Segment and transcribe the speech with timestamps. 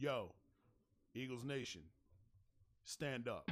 [0.00, 0.32] Yo,
[1.12, 1.80] Eagles Nation,
[2.84, 3.50] stand up.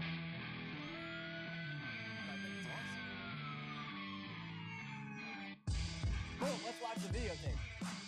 [6.38, 7.59] Boom, let's watch the videotape.
[7.83, 8.06] Rock,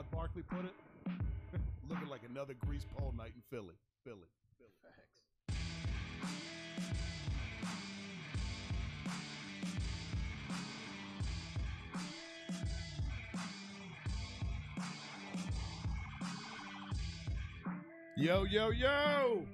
[0.00, 0.72] Yo, Barkley put it?
[1.90, 3.74] Looking like another grease pole night in Philly.
[4.02, 4.28] Philly.
[4.56, 4.70] Philly.
[4.82, 5.10] Facts.
[18.16, 19.44] Yo, yo, yo!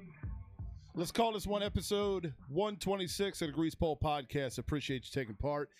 [0.94, 4.58] Let's call this one episode 126 of the Grease Pole Podcast.
[4.58, 5.70] Appreciate you taking part.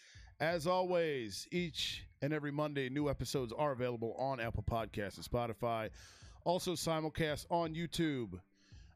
[0.41, 5.91] As always, each and every Monday, new episodes are available on Apple Podcasts and Spotify.
[6.45, 8.41] Also, simulcast on YouTube.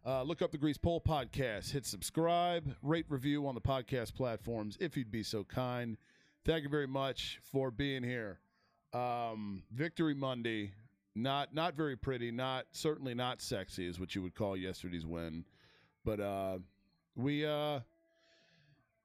[0.07, 1.71] Uh, look up the Grease Pole Podcast.
[1.73, 5.99] Hit subscribe, rate, review on the podcast platforms if you'd be so kind.
[6.47, 8.39] Thank you very much for being here.
[8.95, 10.73] Um, Victory Monday,
[11.15, 15.45] not not very pretty, not certainly not sexy, is what you would call yesterday's win.
[16.05, 16.59] But uh,
[17.15, 17.81] we uh,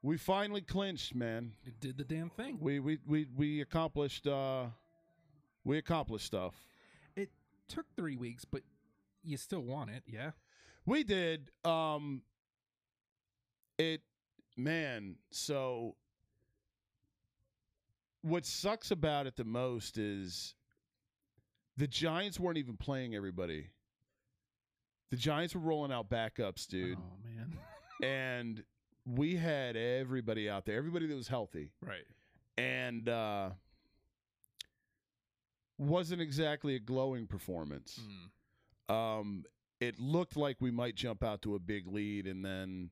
[0.05, 1.53] we finally clinched, man.
[1.65, 2.59] It did the damn thing.
[2.61, 4.65] We we we we accomplished uh,
[5.63, 6.53] we accomplished stuff.
[7.15, 7.29] It
[7.67, 8.61] took three weeks, but
[9.23, 10.31] you still want it, yeah?
[10.85, 11.49] We did.
[11.63, 12.21] Um,
[13.79, 14.01] it,
[14.55, 15.15] man.
[15.31, 15.95] So,
[18.21, 20.53] what sucks about it the most is
[21.77, 23.71] the Giants weren't even playing everybody.
[25.09, 27.57] The Giants were rolling out backups, dude, Oh man.
[28.03, 28.63] and
[29.05, 32.05] we had everybody out there, everybody that was healthy, right.
[32.57, 33.49] and uh,
[35.77, 37.99] wasn't exactly a glowing performance
[38.89, 38.93] Mm.
[38.93, 39.45] um,
[39.81, 42.89] it looked like we might jump out to a big lead and then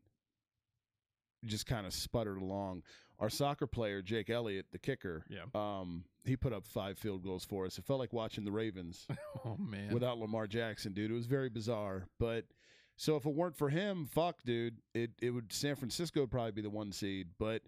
[1.46, 2.84] just kind of sputtered along.
[3.20, 5.44] Our soccer player, Jake Elliott, the kicker, Yeah.
[5.56, 7.78] um, he put up five field goals for us.
[7.78, 9.08] It felt like watching the Ravens
[9.46, 9.94] Oh man.
[9.94, 11.10] without Lamar Jackson, dude.
[11.10, 12.06] It was very bizarre.
[12.20, 12.46] But
[12.96, 16.52] so if it weren't for him, fuck, dude, it it would San Francisco would probably
[16.52, 17.28] be the one seed.
[17.40, 17.64] But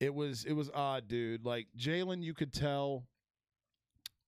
[0.00, 1.44] it was it was odd, dude.
[1.44, 3.04] Like Jalen, you could tell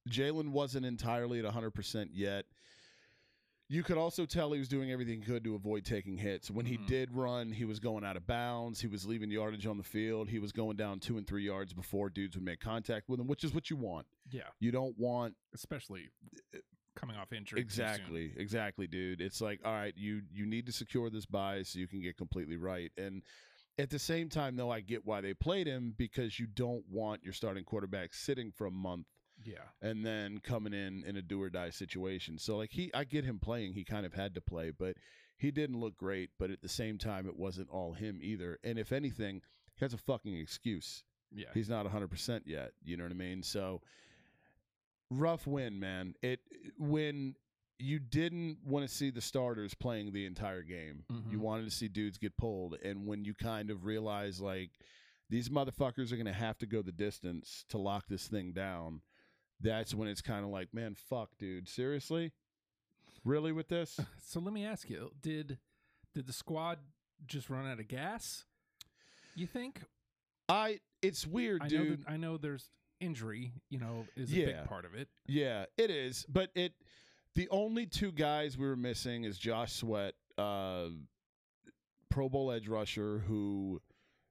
[0.09, 2.47] Jalen wasn't entirely at hundred percent yet.
[3.71, 6.51] You could also tell he was doing everything he could to avoid taking hits.
[6.51, 6.87] When he Mhm.
[6.87, 8.81] did run, he was going out of bounds.
[8.81, 10.31] He was leaving yardage on the field.
[10.31, 13.27] He was going down two and three yards before dudes would make contact with him,
[13.27, 14.07] which is what you want.
[14.31, 14.49] yeah.
[14.59, 16.09] You don't want Especially
[16.99, 17.61] coming off injury.
[17.61, 19.21] Exactly, exactly, dude.
[19.21, 22.17] It's like, all right, you you need to secure this buy so you can get
[22.17, 22.91] completely right.
[22.97, 23.23] And
[23.79, 27.23] at the same time, though, I get why they played him because you don't want
[27.23, 29.07] your starting quarterback sitting for a month
[29.45, 29.59] Yeah.
[29.81, 32.39] and then coming in in a do or die situation.
[32.39, 33.75] So like he, I get him playing.
[33.75, 34.97] He kind of had to play, but
[35.37, 36.31] he didn't look great.
[36.41, 38.59] But at the same time, it wasn't all him either.
[38.65, 39.43] And if anything,
[39.77, 41.47] he has a fucking excuse Yeah.
[41.55, 43.81] he's not 100% yet you know what i mean so
[45.11, 46.41] rough win man it
[46.79, 47.35] when
[47.79, 51.41] you didn't want to see the starters playing the entire game you Mhm.
[51.41, 54.71] wanted to see dudes get pulled and when you kind of realize like
[55.31, 59.01] these motherfuckers are going to have to go the distance to lock this thing down
[59.61, 62.33] that's when it's kind of like man fuck dude seriously
[63.25, 65.59] really with this So let me ask you, did
[66.15, 66.79] did the squad
[67.27, 68.45] just run out of gas?
[69.35, 69.83] You think?
[70.49, 72.71] i it's weird I know dude that, I know there's
[73.01, 74.47] injury, you know, is a Yeah.
[74.47, 75.09] big part of it.
[75.27, 76.25] Yeah, it is.
[76.29, 76.73] But it
[77.35, 80.89] the only two guys we were missing is Josh Sweat, uh
[82.11, 83.81] Pro Bowl edge rusher who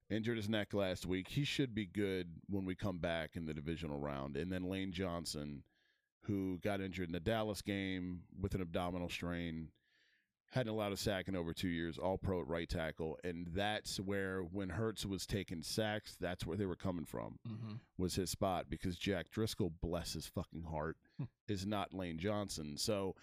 [0.10, 1.28] injured his neck last week.
[1.28, 4.36] He should be good when we come back in the divisional round.
[4.38, 5.64] And then Lane Johnson,
[6.24, 9.70] who got injured in the Dallas game with an abdominal strain,
[10.52, 13.18] hadn't allowed a sack in over two years, all pro at right tackle.
[13.24, 17.74] And that's where when Hurts was taking sacks, that's where they were coming from Mm-hmm.
[17.98, 21.26] was his spot because Jack Driscoll, bless his fucking heart, Hmm.
[21.48, 22.78] is not Lane Johnson.
[22.78, 23.16] So,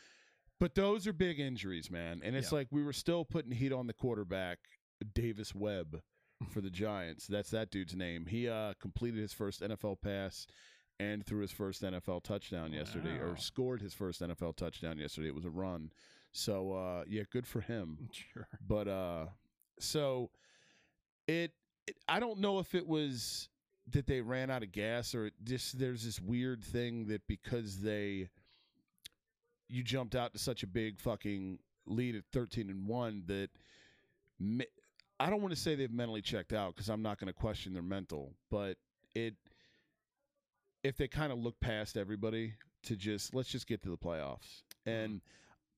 [0.60, 2.20] but those are big injuries, man.
[2.22, 2.58] And it's Yeah.
[2.58, 4.58] like we were still putting heat on the quarterback,
[5.14, 6.02] Davis Webb,
[6.50, 7.26] for the Giants.
[7.26, 8.26] That's that dude's name.
[8.26, 10.46] He uh, completed his first NFL pass
[11.00, 13.30] and threw his first NFL touchdown yesterday, Wow.
[13.32, 15.28] or scored his first NFL touchdown yesterday.
[15.28, 15.90] It was a run.
[16.36, 17.96] So, uh, yeah, good for him.
[18.12, 18.48] Sure.
[18.66, 19.26] But uh
[19.78, 20.30] so
[21.26, 21.52] it,
[21.86, 23.48] it I don't know if it was
[23.90, 28.28] that they ran out of gas or just there's this weird thing that because they
[29.68, 33.48] you jumped out to such a big fucking lead at 13 and 1 that
[34.38, 34.66] me-
[35.20, 37.72] I don't want to say they've mentally checked out cuz I'm not going to question
[37.72, 38.76] their mental, but
[39.14, 39.34] it
[40.82, 42.54] if they kind of look past everybody
[42.84, 44.62] to just let's just get to the playoffs.
[44.86, 45.20] And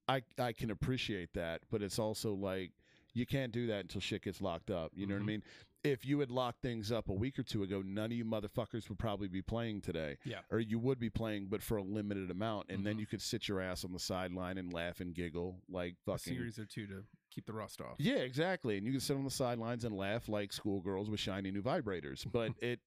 [0.09, 2.73] I I can appreciate that, but it's also like
[3.15, 4.93] you can't do that until shit gets locked up.
[4.95, 5.27] You know what I Mhm.
[5.27, 5.43] mean?
[5.85, 8.89] If you had locked things up a week or two ago, none of you motherfuckers
[8.89, 10.19] would probably be playing today.
[10.25, 10.41] Yeah.
[10.51, 12.71] Or you would be playing, but for a limited amount.
[12.71, 13.01] And then Mhm.
[13.01, 16.35] you could sit your ass on the sideline and laugh and giggle like A fucking
[16.35, 17.97] series or two to keep the rust off.
[18.01, 18.77] yeah, exactly.
[18.77, 22.31] And you can sit on the sidelines and laugh like schoolgirls with shiny new vibrators.
[22.31, 22.81] But it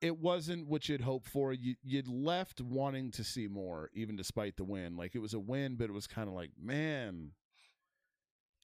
[0.00, 1.52] it wasn't what you'd hoped for.
[1.52, 4.96] You'd left wanting to see more, even despite the win.
[4.96, 7.32] Like it was a win, but it was kind of like, man,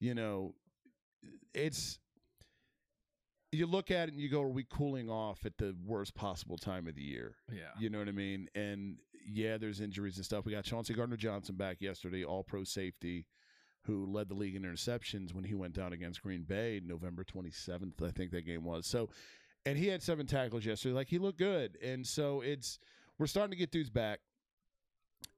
[0.00, 0.55] you know,
[1.55, 1.99] it's
[3.53, 6.59] you look at it and you go, are we cooling off at the worst possible
[6.59, 7.37] time of the year?
[7.50, 7.71] Yeah.
[7.79, 8.49] You know what I mean?
[8.55, 8.97] And
[9.27, 10.44] yeah, there's injuries and stuff.
[10.44, 13.27] We got Chauncey Gardner Johnson back yesterday, all pro safety,
[13.85, 18.03] who led the league in interceptions when he went down against Green Bay November 27th,
[18.03, 18.87] I think that game was.
[18.87, 19.09] So,
[19.67, 20.95] and he had seven tackles yesterday.
[20.95, 21.77] Like he looked good.
[21.83, 22.79] And so it's,
[23.19, 24.21] we're starting to get dudes back.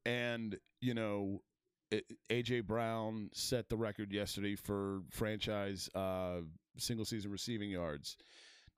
[0.05, 1.41] And, you know,
[2.31, 6.41] AJ Brown set the record yesterday for franchise uh,
[6.77, 8.17] single season receiving yards.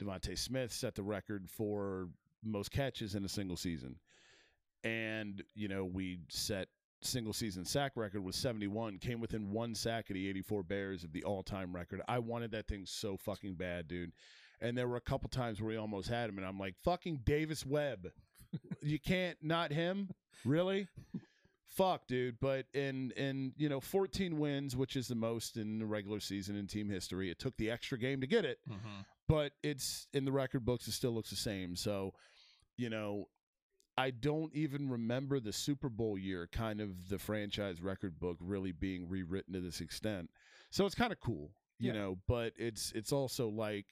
[0.01, 2.09] DeVonta Smith set the record for
[2.45, 3.97] most catches in a single season.
[4.85, 6.69] And, you know, we set
[7.03, 11.13] single season sack record was 71, came within one sack of the 84 Bears of
[11.13, 12.03] the all time record.
[12.09, 14.13] I wanted that thing so fucking bad, dude.
[14.61, 17.21] And there were a couple times where we almost had him, and I'm like, fucking
[17.25, 18.11] Davis Webb.
[18.83, 20.11] you can't not him?
[20.45, 20.89] Really?
[21.67, 22.41] Fuck, dude.
[22.41, 26.57] But in in you know 14 wins, which is the most in the regular season
[26.57, 27.31] in team history.
[27.31, 29.01] It took the extra game to get it, Mm-hmm.
[29.29, 30.89] but it's in the record books.
[30.89, 31.77] It still looks the same.
[31.77, 32.13] So,
[32.77, 33.29] you know,
[33.97, 38.73] I don't even remember the Super Bowl year, kind of the franchise record book really
[38.73, 40.29] being rewritten to this extent.
[40.71, 41.99] So it's kind of cool, you Yeah.
[42.01, 42.19] know.
[42.27, 43.87] But it's it's also like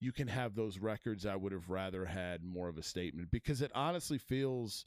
[0.00, 1.24] you can have those records.
[1.26, 4.84] I would have rather had more of a statement because it honestly feels.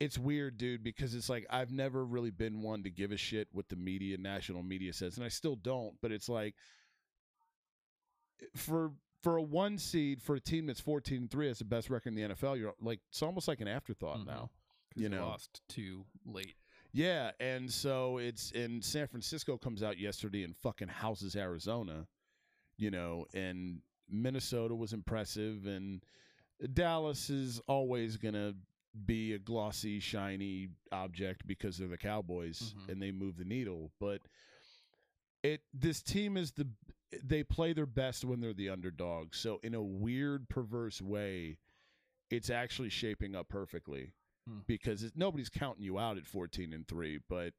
[0.00, 3.46] It's weird, dude, because it's like I've never really been one to give a shit
[3.52, 5.94] what the media, national media says, and I still don't.
[6.02, 6.54] But it's like
[8.56, 8.92] for
[9.22, 12.08] for a one seed for a team that's 14 and 3 has the best record
[12.08, 14.26] in the NFL, you're like it's almost like an afterthought Mhm.
[14.26, 14.50] now.
[14.96, 15.26] You You know.
[15.26, 16.56] lost too late.
[16.92, 22.06] Yeah, and so it's in San Francisco comes out yesterday and fucking houses Arizona,
[22.82, 23.80] you know, and
[24.10, 26.02] Minnesota was impressive and
[26.74, 28.54] Dallas is always going to
[29.06, 32.88] be a glossy, shiny object because they're the Cowboys Mhm.
[32.90, 34.20] and they move the needle, but
[35.42, 36.68] it this team is the
[37.22, 39.34] they play their best when they're the underdog.
[39.34, 41.58] So in a weird perverse way,
[42.30, 44.12] it's actually shaping up perfectly
[44.46, 44.60] Hmm.
[44.66, 47.54] because nobody's counting you out at 14 and 3, but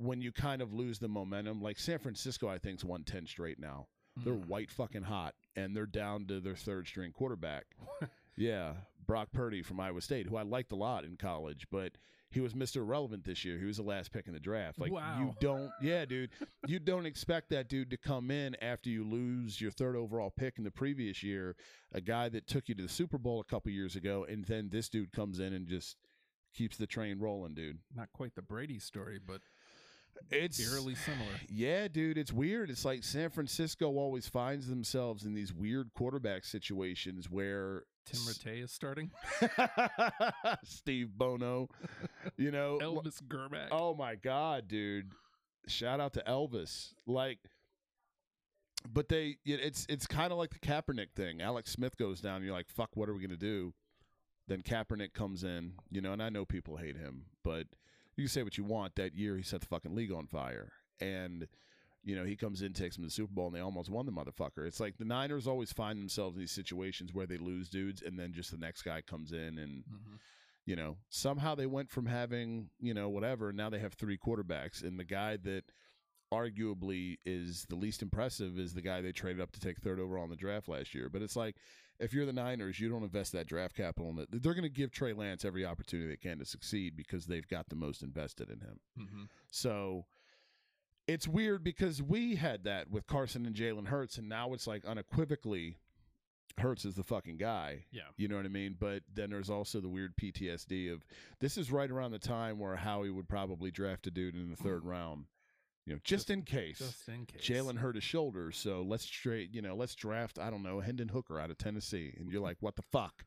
[0.00, 3.58] when you kind of lose the momentum, like San Francisco, I think's won 10 straight
[3.58, 3.86] now.
[4.16, 4.46] They're Mhm.
[4.46, 7.66] white fucking hot, and they're down to their third string quarterback.
[8.36, 8.74] yeah,
[9.06, 11.96] Brock Purdy from Iowa State, who I liked a lot in college, but
[12.30, 12.76] he was Mr.
[12.76, 13.58] Irrelevant this year.
[13.58, 14.78] He was the last pick in the draft.
[14.78, 16.30] Like you don't, yeah, dude,
[16.66, 20.56] you don't expect that dude to come in after you lose your third overall pick
[20.58, 21.56] in the previous year,
[21.92, 24.68] a guy that took you to the Super Bowl a couple years ago, and then
[24.70, 25.96] this dude comes in and just
[26.52, 27.78] keeps the train rolling, dude.
[27.94, 29.40] Not quite the Brady story, but
[30.30, 31.30] It's eerily similar.
[31.48, 32.70] yeah, dude, it's weird.
[32.70, 38.62] It's like San Francisco always finds themselves in these weird quarterback situations where Tim Rattay
[38.64, 39.10] is starting.
[40.64, 41.68] Steve Bono,
[42.36, 43.68] you know, Elvis Grbac.
[43.70, 45.12] oh my god, dude!
[45.66, 46.94] Shout out to Elvis.
[47.06, 47.38] Like,
[48.92, 51.40] but they, it's it's kind of like the Kaepernick thing.
[51.42, 52.42] Alex Smith goes down.
[52.42, 53.74] You're like, fuck, what are we gonna do?
[54.48, 57.66] Then Kaepernick comes in, you know, and I know people hate him, but
[58.20, 58.94] you can say what you want.
[58.96, 61.46] That year, he set the fucking league on fire, and
[62.02, 64.06] you know, he comes in, takes them to the Super Bowl, and they almost won
[64.06, 64.66] the motherfucker.
[64.66, 68.18] It's like the Niners always find themselves in these situations where they lose dudes, and
[68.18, 70.18] then just the next guy comes in and Mhm.
[70.66, 74.16] you know somehow they went from having you know whatever and now they have three
[74.18, 75.64] quarterbacks and the guy that
[76.32, 80.24] arguably is the least impressive is the guy they traded up to take third overall
[80.24, 81.56] in the draft last year but it's like
[82.00, 84.68] if you're the niners you don't invest that draft capital in it they're going to
[84.68, 88.48] give trey lance every opportunity they can to succeed because they've got the most invested
[88.50, 89.28] in him Mhm.
[89.50, 90.06] so
[91.06, 94.84] it's weird because we had that with carson and jalen hurts and now it's like
[94.84, 95.76] unequivocally
[96.58, 98.02] hurts is the fucking guy Yeah.
[98.16, 98.76] you know what I mean?
[98.78, 101.06] But then there's also the weird PTSD of
[101.38, 104.56] this is right around the time where Howie would probably draft a dude in the
[104.56, 105.24] third round,
[105.86, 106.78] you know, just, in case.
[106.78, 107.42] Just in case.
[107.42, 109.50] Jalen hurt his shoulder, so let's trade.
[109.52, 110.38] You know, let's draft.
[110.38, 113.24] I don't know Hendon Hooker out of Tennessee, and you're like, what the fuck?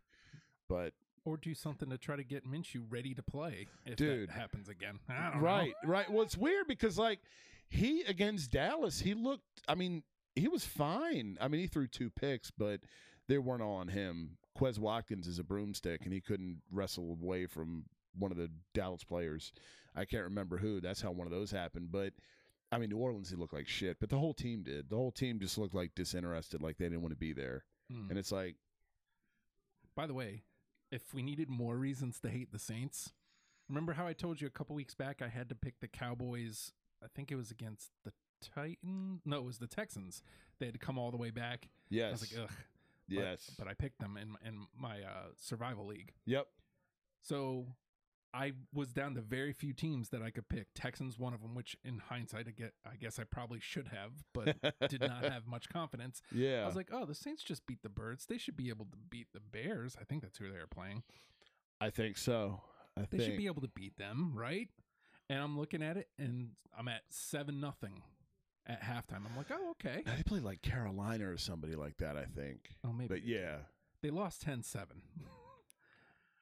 [0.70, 0.94] But
[1.26, 4.30] Or do something to try to get Minshew ready to play if Dude.
[4.30, 5.00] that happens again.
[5.10, 5.42] I don't know.
[5.42, 6.10] right, right.
[6.10, 7.20] Well, it's weird because like
[7.70, 9.62] he against Dallas, he looked.
[9.68, 10.04] I mean,
[10.36, 11.38] he was fine.
[11.42, 12.82] I mean, he threw two picks, but
[13.28, 17.46] they weren't all on him Quez Watkins is a broomstick and he couldn't wrestle away
[17.46, 17.86] from
[18.18, 19.52] one of the Dallas players.
[19.96, 20.80] I can't remember who.
[20.80, 21.92] That's how one of those happened.
[21.92, 22.14] But
[22.74, 24.90] I mean, New Orleans, he looked like shit, but the whole team did.
[24.90, 27.64] The whole team just looked like disinterested, like they didn't want to be there.
[27.92, 28.10] Hmm.
[28.10, 28.56] And it's like,
[29.96, 30.44] By the way,
[30.92, 33.14] if we needed more reasons to hate the Saints,
[33.70, 36.72] remember how I told you a couple weeks back I had to pick the Cowboys?
[37.04, 38.12] I think it was against the
[38.54, 39.22] Titans.
[39.26, 40.24] No, it was the Texans.
[40.60, 41.66] They had to come all the way back.
[41.66, 42.56] I yes, was like, ugh.
[43.10, 46.14] But- yes, But, I picked them in in my uh, survival league.
[46.26, 46.48] yep.
[47.22, 47.68] So
[48.34, 50.68] I was down to very few teams that I could pick.
[50.74, 54.12] Texans, one of them, which in hindsight, I get, I guess I probably should have,
[54.34, 54.56] but
[54.90, 56.22] did not have much confidence.
[56.32, 58.26] Yeah, I was like, oh, the Saints just beat the Birds.
[58.26, 59.96] They should be able to beat the Bears.
[60.00, 61.04] I think that's who they are playing.
[61.80, 62.62] I think so.
[62.98, 64.70] I They think should be able to beat them, right?
[65.30, 68.02] And I'm looking at it, and I'm at seven nothing
[68.66, 69.26] at halftime.
[69.30, 70.02] I'm like, oh, okay.
[70.06, 72.18] Now, they played like Carolina or somebody like that.
[72.18, 72.76] I think.
[72.84, 73.58] Oh, maybe But yeah,
[74.02, 74.86] they lost 10-7.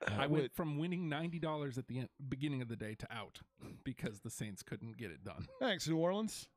[0.07, 3.07] I I went from winning ninety dollars at the end, beginning of the day to
[3.11, 3.39] out
[3.83, 5.47] because the Saints couldn't get it done.
[5.59, 6.47] Thanks, New Orleans.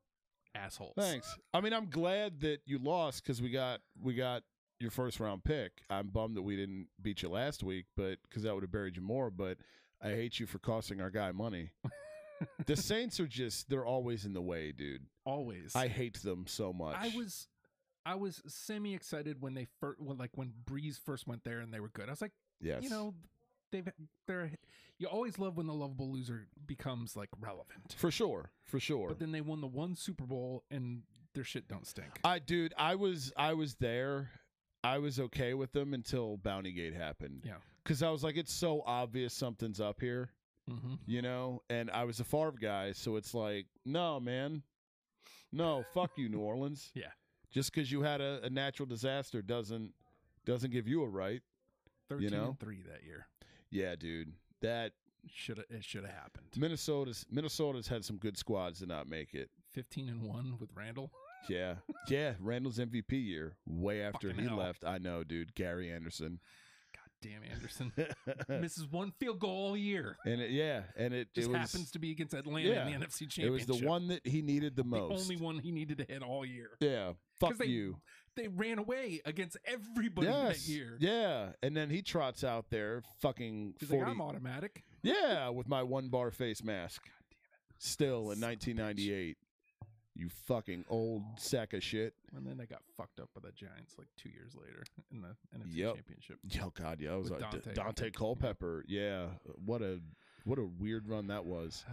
[0.55, 0.95] Assholes.
[0.97, 1.37] Thanks.
[1.53, 4.43] I mean, I'm glad that you lost because we got we got
[4.81, 5.73] your first round pick.
[5.91, 8.97] I'm bummed that we didn't beat you last week, but because that would have buried
[8.97, 9.31] you more.
[9.31, 9.59] But
[10.01, 11.71] I hate you for costing our guy money.
[12.67, 15.03] the Saints are just they're always in the way, dude.
[15.25, 15.75] Always.
[15.75, 16.97] I hate them so much.
[16.99, 17.49] I was
[18.07, 21.73] I was semi excited when they first when, like when Brees first went there and
[21.73, 22.09] they were good.
[22.09, 22.83] I was like, yes.
[22.83, 23.15] you know,
[23.75, 23.89] they've
[24.27, 24.51] they're
[24.99, 27.95] you always love when the lovable loser becomes like relevant.
[27.97, 29.09] for sure, for sure.
[29.09, 31.03] But then they won the one Super Bowl and
[31.35, 32.21] their shit don't stink.
[32.25, 34.31] I dude, I was I was there.
[34.85, 37.43] I was okay with them until Bounty Gate happened.
[37.45, 37.55] Yeah.
[37.83, 40.31] Because I was like, it's so obvious something's up here.
[40.71, 40.95] mm-hmm.
[41.07, 44.63] you know and i was a Favre guy so it's like no man
[45.53, 47.13] no fuck you new orleans Yeah.
[47.51, 49.93] just because you had a, a natural disaster doesn't
[50.47, 51.43] doesn't give you a right
[52.09, 52.45] Thirteen know?
[52.49, 53.27] and three that year.
[53.75, 54.93] Yeah dude that
[55.27, 56.47] Should have it should have happened.
[56.57, 61.11] minnesota's minnesota's had some good squads to not make it Fifteen and one with Randall.
[61.49, 61.75] yeah
[62.09, 64.57] yeah randall's mvp year way after Fucking he hell.
[64.59, 66.39] left i know dude gary anderson
[66.95, 67.93] God damn Anderson.
[68.61, 70.17] Misses one field goal all year.
[70.27, 73.01] and it, yeah and it, Just it was happens to be against Atlanta yeah, in
[73.01, 73.45] the NFC Championship.
[73.47, 75.27] it was the one that he needed the most.
[75.27, 76.71] the only one he needed to hit all year.
[76.81, 77.97] yeah fuck they- you
[78.37, 80.65] They ran away against everybody yes.
[80.65, 80.97] that year.
[80.99, 84.05] Yeah, and then he trots out there, fucking He's forty.
[84.05, 84.83] like, I'm automatic.
[85.03, 87.03] yeah, with my one bar face mask.
[87.79, 89.37] Still in 1998.
[90.17, 92.15] You fucking old sack of shit.
[92.37, 95.29] And then they got fucked up by the Giants like two years later in the
[95.59, 95.95] NFC Yep.
[95.97, 96.39] Championship.
[96.63, 98.13] Oh God, yeah, I was With like Daunte, I Daunte.
[98.15, 98.85] Culpepper.
[98.87, 99.27] Yeah,
[99.65, 99.99] what a
[100.45, 101.85] what a weird run that was.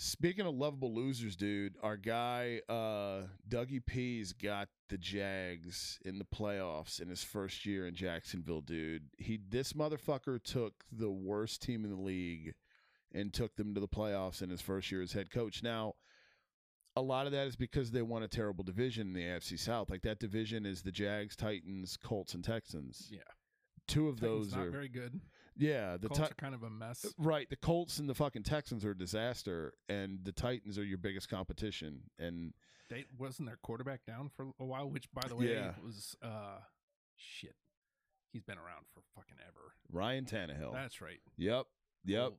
[0.00, 6.24] Speaking of lovable losers, dude, our guy uh, Dougie P's got the Jags in the
[6.24, 9.08] playoffs in his first year in Jacksonville, dude.
[9.18, 12.54] He this motherfucker took the worst team in the league
[13.12, 15.64] and took them to the playoffs in his first year as head coach.
[15.64, 15.94] Now,
[16.94, 19.90] a lot of that is because they won a terrible division in the AFC South.
[19.90, 23.08] Like that division is the Jags, Titans, Colts, and Texans.
[23.10, 23.18] Yeah.
[23.88, 25.20] Two of Titans those not are very good.
[25.58, 25.96] Yeah.
[25.98, 27.04] The Colts Ti- are kind of a mess.
[27.18, 30.98] Right, the Colts and the fucking Texans are a disaster, and the Titans are your
[30.98, 32.02] biggest competition.
[32.18, 32.54] And
[32.88, 35.72] They wasn't their quarterback down for a while, which by the way Yeah.
[35.84, 36.60] was uh
[37.16, 37.56] shit.
[38.32, 39.74] He's been around for fucking ever.
[39.90, 40.72] Ryan Tannehill.
[40.72, 41.20] That's right.
[41.36, 41.66] yep,
[42.04, 42.32] yep,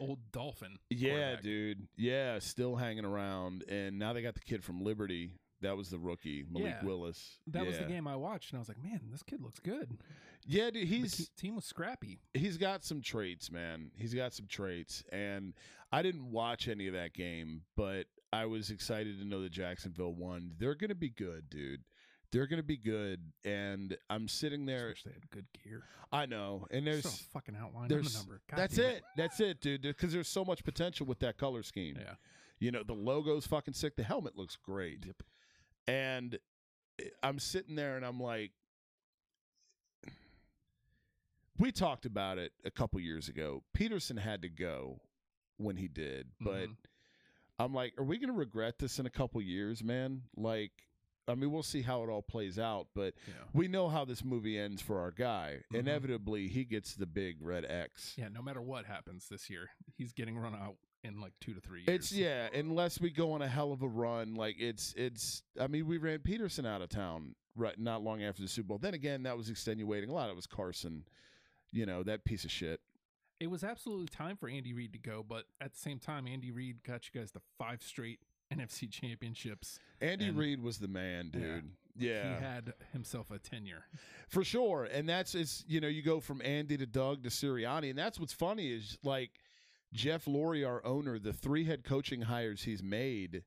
[0.00, 0.78] Old, old Dolphin.
[0.90, 3.62] yeah, dude, yeah, still hanging around.
[3.68, 5.32] And now they got the kid from Liberty.
[5.62, 6.84] That was the rookie, Malik Yeah.
[6.84, 7.38] Willis.
[7.46, 9.98] That was the game I watched, and I was like, "Man, this kid looks good."
[10.46, 12.18] Yeah, dude, he's team was scrappy.
[12.34, 13.90] he's got some traits, man.
[13.96, 15.54] He's got some traits, and
[15.90, 20.14] I didn't watch any of that game, but I was excited to know that Jacksonville
[20.14, 20.52] won.
[20.58, 21.82] They're going to be good, dude.
[22.32, 24.88] They're going to be good, and I'm sitting there.
[24.88, 25.84] wish they had good gear.
[26.12, 28.40] I know, and there's so fucking outline there's the number.
[28.50, 29.02] God that's damn it.
[29.16, 29.82] That's it, dude.
[29.82, 31.96] Because there's so much potential with that color scheme.
[31.98, 32.14] Yeah.
[32.58, 33.96] You know, the logo's fucking sick.
[33.96, 35.04] The helmet looks great.
[35.06, 35.22] Yep.
[35.88, 36.38] And
[37.22, 38.52] I'm sitting there and I'm like,
[41.58, 43.62] we talked about it a couple years ago.
[43.76, 45.00] Pederson had to go
[45.56, 46.76] when he did, but Mhm.
[47.58, 50.28] I'm like, are we going to regret this in a couple years, man?
[50.36, 50.72] Like,
[51.28, 53.48] I mean, we'll see how it all plays out, but Yeah.
[53.54, 55.62] we know how this movie ends for our guy.
[55.70, 55.78] Mhm.
[55.78, 58.16] Inevitably, he gets the big red X.
[58.18, 58.28] Yeah.
[58.28, 60.76] No matter what happens this year, he's getting run out
[61.06, 61.88] in like two to three years.
[61.88, 65.42] It's yeah, unless we go on a hell of a run, like it's it's.
[65.60, 68.78] I mean, we ran Pederson out of town right not long after the Super Bowl.
[68.78, 70.10] Then again, that was extenuating.
[70.10, 71.04] A lot of it was Carson,
[71.72, 72.80] you know, that piece of shit.
[73.40, 76.50] It was absolutely time for Andy Reid to go, but at the same time, Andy
[76.50, 78.20] Reid got you guys the five straight
[78.54, 79.78] NFC championships.
[80.00, 81.40] Andy And- Reid was the man, Yeah.
[81.40, 81.70] dude.
[81.98, 82.36] Yeah.
[82.38, 83.84] he had himself a tenure.
[84.28, 84.84] For sure.
[84.84, 88.20] And that's it's you know, you go from Andy to Doug to Sirianni, and that's
[88.20, 89.30] what's funny is like
[89.92, 93.44] Jeff Lurie, our owner, the three head coaching hires he's made,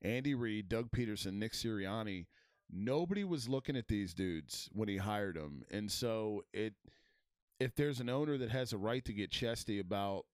[0.00, 2.26] Andy Reid, Doug Pederson, Nick Sirianni,
[2.70, 5.64] nobody was looking at these dudes when he hired them.
[5.70, 6.74] And so it
[7.60, 10.24] if there's an owner that has a right to get chesty about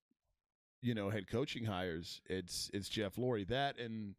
[0.81, 3.47] you know head coaching hires, it's it's Jeff Lurie.
[3.49, 4.15] That and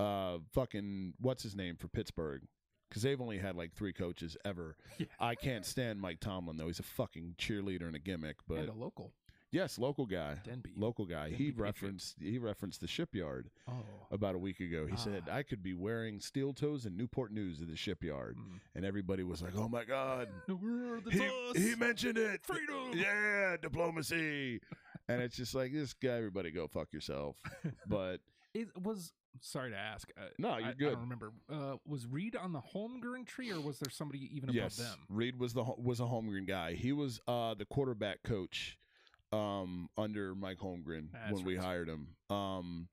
[0.00, 2.42] uh fucking what's his name for Pittsburgh
[2.88, 4.76] because they've only had like three coaches ever.
[4.98, 5.06] Yeah.
[5.20, 6.66] I can't stand Mike Tomlin though.
[6.66, 8.36] He's a fucking cheerleader and a gimmick.
[8.48, 9.12] But and a local
[9.50, 10.70] yes, local guy, Denby.
[10.76, 11.28] local guy.
[11.30, 13.72] Denby He referenced he referenced the shipyard oh,
[14.10, 14.86] about a week ago.
[14.86, 15.36] He said Ah.
[15.36, 18.60] I could be wearing steel toes and Newport News at the shipyard, mm.
[18.74, 20.28] and everybody was like, "Oh my god."
[21.10, 22.44] He, he mentioned it.
[22.44, 22.92] Freedom.
[22.94, 24.60] Yeah, diplomacy.
[25.08, 26.10] and it's just like this guy.
[26.16, 27.36] Everybody go fuck yourself.
[27.86, 28.20] But
[28.54, 30.10] It was sorry to ask.
[30.16, 30.90] Uh, No, you're I, good.
[30.92, 31.32] don't remember.
[31.50, 34.98] Uh, was Reid on the Holmgren tree, or was there somebody even yes, above them?
[35.08, 36.74] Reid was the was a Holmgren guy.
[36.74, 38.78] He was uh, the quarterback coach
[39.32, 41.64] um, under Mike Holmgren That's when we right.
[41.64, 42.08] hired him.
[42.30, 42.88] Um,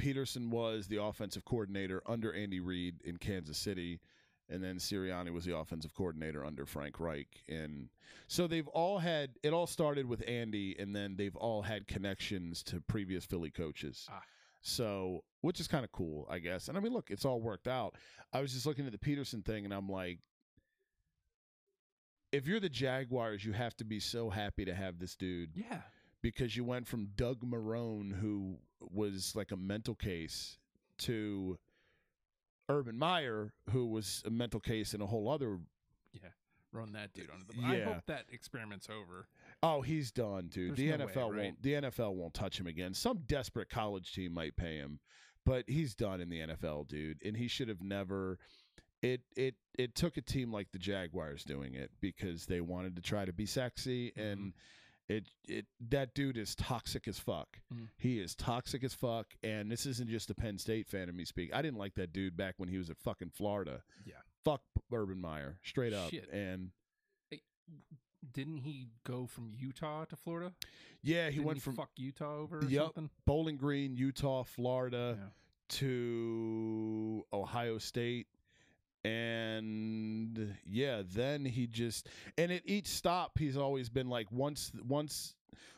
[0.00, 4.00] Pederson was the offensive coordinator under Andy Reid in Kansas City,
[4.48, 7.42] and then Sirianni was the offensive coordinator under Frank Reich.
[7.48, 7.88] And
[8.28, 12.62] so they've all had it all started with Andy, and then they've all had connections
[12.64, 14.06] to previous Philly coaches.
[14.10, 14.22] Ah.
[14.60, 16.68] So, which is kind of cool, I guess.
[16.68, 17.94] And I mean, look, it's all worked out.
[18.32, 20.18] I was just looking at the Pederson thing, and I'm like,
[22.32, 25.82] if you're the Jaguars, you have to be so happy to have this dude Yeah,
[26.22, 30.58] because you went from Doug Marrone, who was like a mental case,
[30.98, 31.58] to
[32.68, 35.58] Urban Meyer, who was a mental case in a whole other.
[36.12, 36.30] Yeah.
[36.72, 37.54] Run that dude under the.
[37.64, 37.84] I Yeah.
[37.94, 39.28] hope that experiment's over.
[39.62, 40.70] Oh, he's done, dude.
[40.70, 41.42] There's the no way, NFL right?
[41.44, 41.62] won't.
[41.62, 42.92] The NFL won't touch him again.
[42.92, 44.98] Some desperate college team might pay him,
[45.44, 47.22] but he's done in the NFL, dude.
[47.24, 48.38] And he should have never.
[49.12, 53.02] It it it took a team like the Jaguars doing it because they wanted to
[53.02, 54.20] try to be sexy Mm-hmm.
[54.20, 54.52] and.
[55.08, 57.60] It it that dude is toxic as fuck.
[57.72, 57.90] Mhm.
[57.96, 61.24] He is toxic as fuck, and this isn't just a Penn State fan of me
[61.24, 61.54] speak.
[61.54, 63.84] I didn't like that dude back when he was at fucking Florida.
[64.04, 64.14] Yeah.
[64.44, 66.10] fuck Urban Meyer, straight up.
[66.10, 66.28] Shit.
[66.32, 66.72] And
[68.32, 70.52] Didn't he go from Utah to Florida?
[71.02, 72.84] yeah, he Didn't went from fuck Utah over or Yep.
[72.86, 73.10] something.
[73.26, 75.16] Bowling Green, Utah, Florida.
[75.20, 75.28] Yeah.
[75.68, 78.26] to Ohio State.
[79.06, 85.34] And yeah, then he just and at each stop he's always been like once once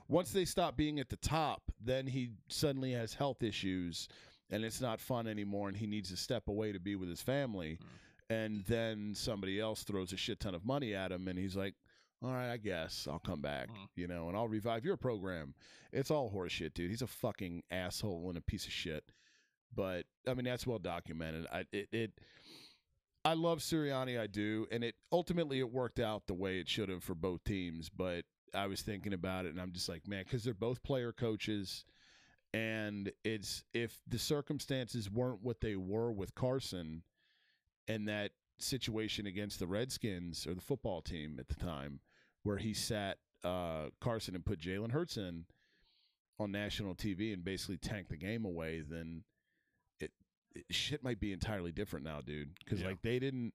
[0.08, 4.08] once they stop being at the top, then he suddenly has health issues
[4.50, 7.20] and it's not fun anymore and he needs to step away to be with his
[7.20, 7.78] family.
[8.30, 11.74] And then somebody else throws a shit ton of money at him and he's like,
[12.22, 13.88] All right, I guess I'll come back, Mm.
[13.96, 15.54] you know, and I'll revive your program.
[15.92, 16.90] It's all horseshit, dude.
[16.90, 19.04] He's a fucking asshole and a piece of shit
[19.74, 21.46] but I mean that's well documented.
[21.52, 22.10] I it, it
[23.28, 26.88] I love Sirianni, I do, and it ultimately it worked out the way it should
[26.88, 27.90] have for both teams.
[27.90, 31.12] But I was thinking about it, and I'm just like, man, because they're both player
[31.12, 31.84] coaches,
[32.54, 37.02] and it's if the circumstances weren't what they were with Carson,
[37.86, 42.00] and that situation against the Redskins or the football team at the time,
[42.44, 45.44] where he sat uh, Carson and put Jalen Hurts in
[46.38, 49.24] on national TV and basically tanked the game away, then
[50.70, 52.54] shit might be entirely different now, dude.
[52.64, 52.88] Because Yeah.
[52.88, 53.54] like they didn't.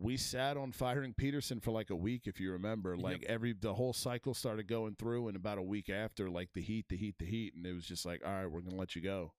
[0.00, 2.94] We sat on firing Pederson for like a week, if you remember.
[2.94, 3.04] Yep.
[3.04, 6.62] Like every the whole cycle started going through, and about a week after, like the
[6.62, 8.96] heat, the heat, the heat, and it was just like, all right, we're gonna let
[8.96, 9.32] you go.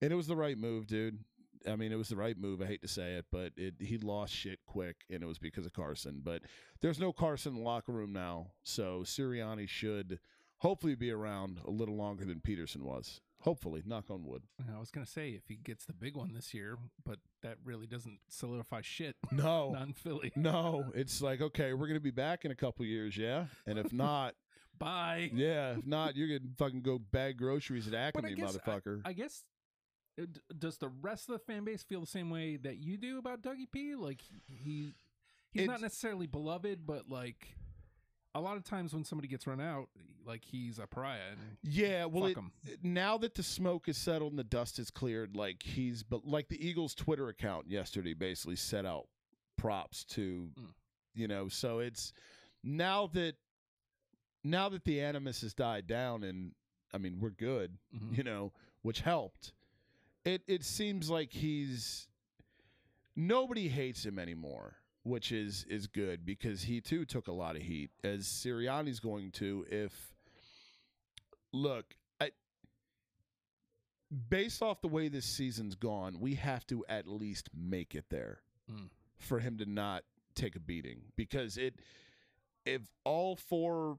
[0.00, 1.18] And it was the right move, dude.
[1.66, 2.60] I mean, it was the right move.
[2.60, 5.66] I hate to say it, but it he lost shit quick, and it was because
[5.66, 6.20] of Carson.
[6.22, 6.42] But
[6.80, 10.20] there's no Carson in the locker room now, so Sirianni should
[10.58, 13.22] hopefully be around a little longer than Pederson was.
[13.44, 14.42] Hopefully, knock on wood.
[14.74, 17.86] I was gonna say if he gets the big one this year, but that really
[17.86, 19.16] doesn't solidify shit.
[19.32, 20.32] No, Not Philly.
[20.34, 23.46] no, it's like okay, we're gonna be back in a couple years, yeah.
[23.66, 24.34] And if not,
[24.78, 25.30] Bye.
[25.34, 29.02] yeah, if not, you're gonna fucking go bag groceries at But I Acme, guess motherfucker.
[29.04, 29.42] I guess.
[30.20, 32.96] uh, d- Does the rest of the fan base feel the same way that you
[32.96, 33.94] do about Dougie P?
[33.94, 34.92] Like he,
[35.52, 37.56] he's not It's- necessarily beloved, but like
[38.34, 39.88] a lot of times when somebody gets run out,
[40.26, 41.20] like he's a pariah.
[41.30, 42.36] And yeah, well, it,
[42.82, 46.48] now that the smoke is settled and the dust is cleared, like he's but like
[46.48, 49.06] the Eagles Twitter account yesterday basically set out
[49.56, 50.72] props to Mm.
[51.14, 52.12] you know, so it's
[52.62, 53.36] now that
[54.42, 56.52] now that the animus has died down and
[56.92, 58.16] I mean we're good, Mhm.
[58.16, 59.52] you know, which helped.
[60.24, 62.08] It it seems like he's
[63.16, 67.62] nobody hates him anymore, which is is good because he too took a lot of
[67.62, 70.12] heat as Sirianni's going to if
[71.52, 72.30] look, I
[74.28, 78.40] based off the way this season's gone, we have to at least make it there
[78.70, 78.88] Mm.
[79.18, 81.74] for him to not take a beating because it
[82.64, 83.98] if all four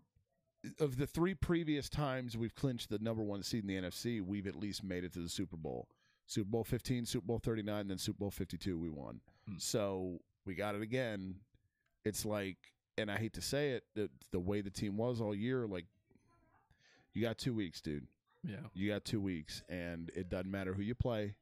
[0.80, 4.48] of the three previous times we've clinched the number one seed in the NFC, we've
[4.48, 5.88] at least made it to the Super Bowl.
[6.26, 9.22] Super Bowl 15, Super Bowl 39, then Super Bowl 52 we won.
[9.48, 9.54] Hmm.
[9.60, 11.36] So we got it again.
[12.04, 12.58] It's like
[12.98, 15.86] and I hate to say it, the, the way the team was all year like
[17.14, 18.08] you got 2 weeks, dude.
[18.48, 18.58] Yeah.
[18.74, 21.36] You got two weeks, and it doesn't matter who you play.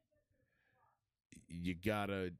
[1.48, 2.32] You gotta.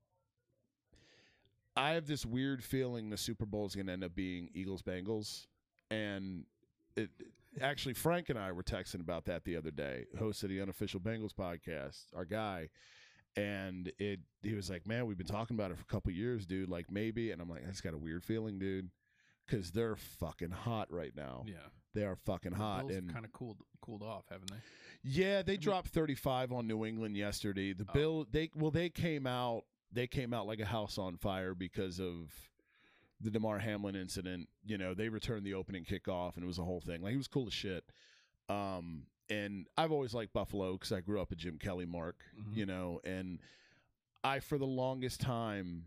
[1.77, 4.81] I have this weird feeling the Super Bowl is going to end up being Eagles
[4.81, 5.46] Bengals,
[5.90, 6.44] and
[6.96, 7.11] it
[7.61, 10.07] actually Frank and I were texting about that the other day.
[10.18, 12.68] Hosted the unofficial Bengals podcast, our guy,
[13.36, 16.46] and it he was like, "Man, we've been talking about it for a couple years,
[16.46, 16.68] dude.
[16.68, 18.90] Like maybe," and I'm like, "I just got a weird feeling, dude."
[19.46, 21.44] Because they're fucking hot right now.
[21.46, 21.56] Yeah.
[21.94, 24.56] They are fucking hot, Bills and kind of cooled cooled off, haven't they?
[25.02, 27.72] yeah, they dropped 35 on New England yesterday.
[27.74, 27.92] The Oh.
[27.92, 32.00] Bill they well they came out they came out like a house on fire because
[32.00, 32.32] of
[33.20, 34.48] the Damar Hamlin incident.
[34.66, 37.00] You know, they returned the opening kickoff and it was a whole thing.
[37.02, 37.84] Like he was cool as shit.
[38.48, 42.56] Um and I've always liked Buffalo cuz I grew up a Jim Kelly mark, Mhm.
[42.56, 43.40] you know, and
[44.22, 45.87] I for the longest time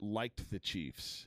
[0.00, 1.26] liked the Chiefs.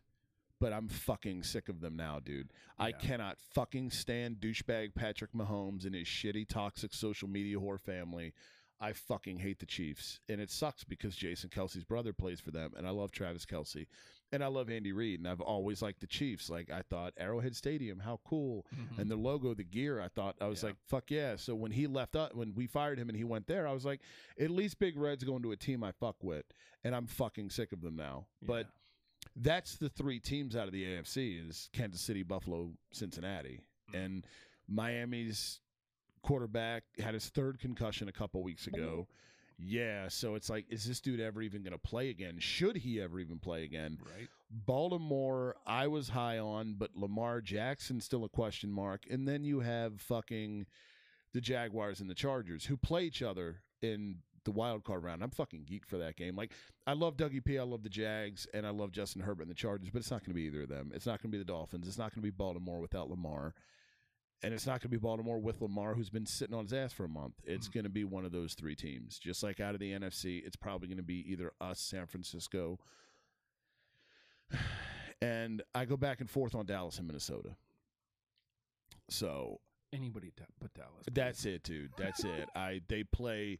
[0.59, 2.51] But I'm fucking sick of them now, dude.
[2.79, 8.33] I cannot fucking stand douchebag Patrick Mahomes and his shitty, toxic social media whore family.
[8.79, 10.19] I fucking hate the Chiefs.
[10.29, 12.73] And it sucks because Jason Kelce's brother plays for them.
[12.77, 13.87] And I love Travis Kelce.
[14.31, 15.19] And I love Andy Reid.
[15.19, 16.49] And I've always liked the Chiefs.
[16.49, 18.65] Like, I thought Arrowhead Stadium, how cool.
[18.75, 18.99] Mhm.
[18.99, 20.69] And the logo, the gear, I thought, I was Yeah.
[20.69, 21.37] like, fuck yeah.
[21.37, 23.85] So when he left up, when we fired him and he went there, I was
[23.85, 24.01] like,
[24.39, 26.45] at least Big Red's going to a team I fuck with.
[26.83, 28.27] And I'm fucking sick of them now.
[28.41, 28.67] But
[29.35, 33.61] that's the three teams out of the AFC is Kansas City, Buffalo, Cincinnati,
[33.91, 34.05] Mhm.
[34.05, 34.27] and
[34.67, 35.61] Miami's
[36.27, 38.83] quarterback had his third concussion a couple weeks mm-hmm.
[38.83, 39.07] ago.
[39.59, 42.35] Yeah, so it's like, is this dude ever even going to play again?
[42.37, 43.97] Should he ever even play again?
[44.05, 44.27] right.
[44.51, 49.05] Baltimore, I was high on, but Lamar Jackson still a question mark.
[49.09, 50.67] And then you have fucking
[51.33, 55.23] the Jaguars and the Chargers who play each other in the wild card round.
[55.23, 56.35] I'm fucking geeked for that game.
[56.35, 56.51] Like
[56.85, 59.55] I love Dougie P, I love the Jags, and I love Justin Herbert and the
[59.55, 60.91] Chargers, but it's not going to be either of them.
[60.93, 61.87] It's not going to be the Dolphins.
[61.87, 63.53] It's not going to be Baltimore without Lamar.
[64.43, 66.93] And it's not going to be Baltimore with Lamar, who's been sitting on his ass
[66.93, 67.33] for a month.
[67.43, 67.73] It's Mhm.
[67.73, 69.17] going to be one of those three teams.
[69.17, 72.79] Just like out of the NFC, it's probably going to be either us, San Francisco,
[75.21, 77.55] and I go back and forth on Dallas and Minnesota.
[79.09, 79.59] So
[79.93, 81.05] Anybody but Dallas.
[81.05, 81.13] please.
[81.13, 81.91] that's it, dude.
[81.97, 82.47] That's it.
[82.55, 83.59] I they play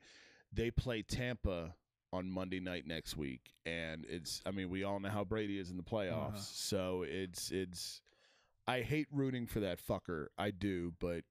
[0.52, 1.74] they play Tampa
[2.14, 4.42] on Monday night next week, and it's.
[4.46, 6.38] I mean, we all know how Brady is in the playoffs, Uh-huh.
[6.38, 8.02] so it's it's.
[8.68, 10.28] I hate rooting for that fucker.
[10.38, 11.24] I do, but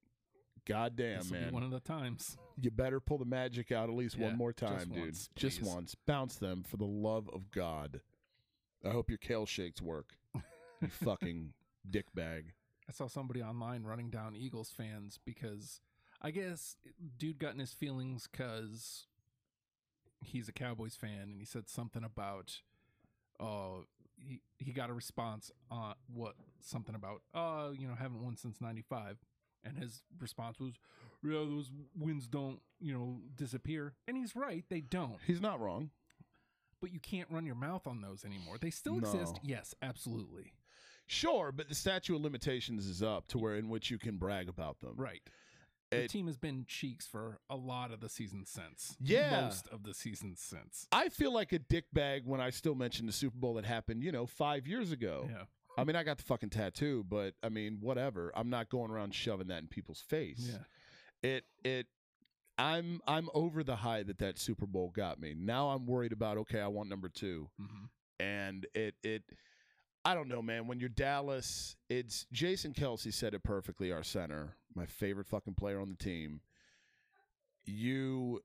[0.66, 2.36] goddamn, man, one of the times.
[2.60, 4.98] you better pull the magic out at least Yeah, one more just time, dude.
[5.04, 5.94] once, just once.
[6.06, 8.00] Bounce them for the love of God.
[8.84, 10.16] I hope your kale shakes work.
[10.82, 11.54] You fucking
[11.90, 12.48] dickbag.
[12.86, 15.80] I saw somebody online running down Eagles fans because
[16.20, 16.76] I guess
[17.16, 19.06] dude got in his feelings because
[20.20, 22.60] he's a Cowboys fan and he said something about
[23.40, 23.84] oh
[24.16, 28.60] he he got a response on what something about oh you know haven't won since
[28.60, 29.18] 95
[29.64, 30.74] and his response was
[31.22, 35.90] yeah those wins don't you know disappear and he's right they don't He's not wrong.
[36.80, 39.06] but you can't run your mouth on those anymore they still No.
[39.08, 40.52] exist yes absolutely
[41.08, 44.48] Sure, but the statute of limitations is up to where in which you can brag
[44.48, 44.94] about them.
[44.96, 45.22] Right.
[45.90, 48.96] The It- team has been cheeks for a lot of the season since.
[49.00, 49.42] Yeah.
[49.42, 50.88] Most of the season since.
[50.90, 54.10] I feel like a dickbag when I still mention the Super Bowl that happened, you
[54.10, 55.26] know, five years ago.
[55.30, 55.44] Yeah.
[55.78, 58.32] I mean, I got the fucking tattoo, but I mean, whatever.
[58.34, 60.50] I'm not going around shoving that in people's face.
[60.52, 60.64] Yeah.
[61.30, 61.86] It it
[62.58, 65.34] I'm I'm over the high that that Super Bowl got me.
[65.34, 67.48] Now I'm worried about okay, I want number 2.
[67.58, 67.84] hmm
[68.18, 69.22] And it it
[70.04, 70.66] I don't know, man.
[70.66, 75.80] When you're Dallas, it's Jason Kelce said it perfectly, our center, my favorite fucking player
[75.80, 76.40] on the team.
[77.64, 78.42] You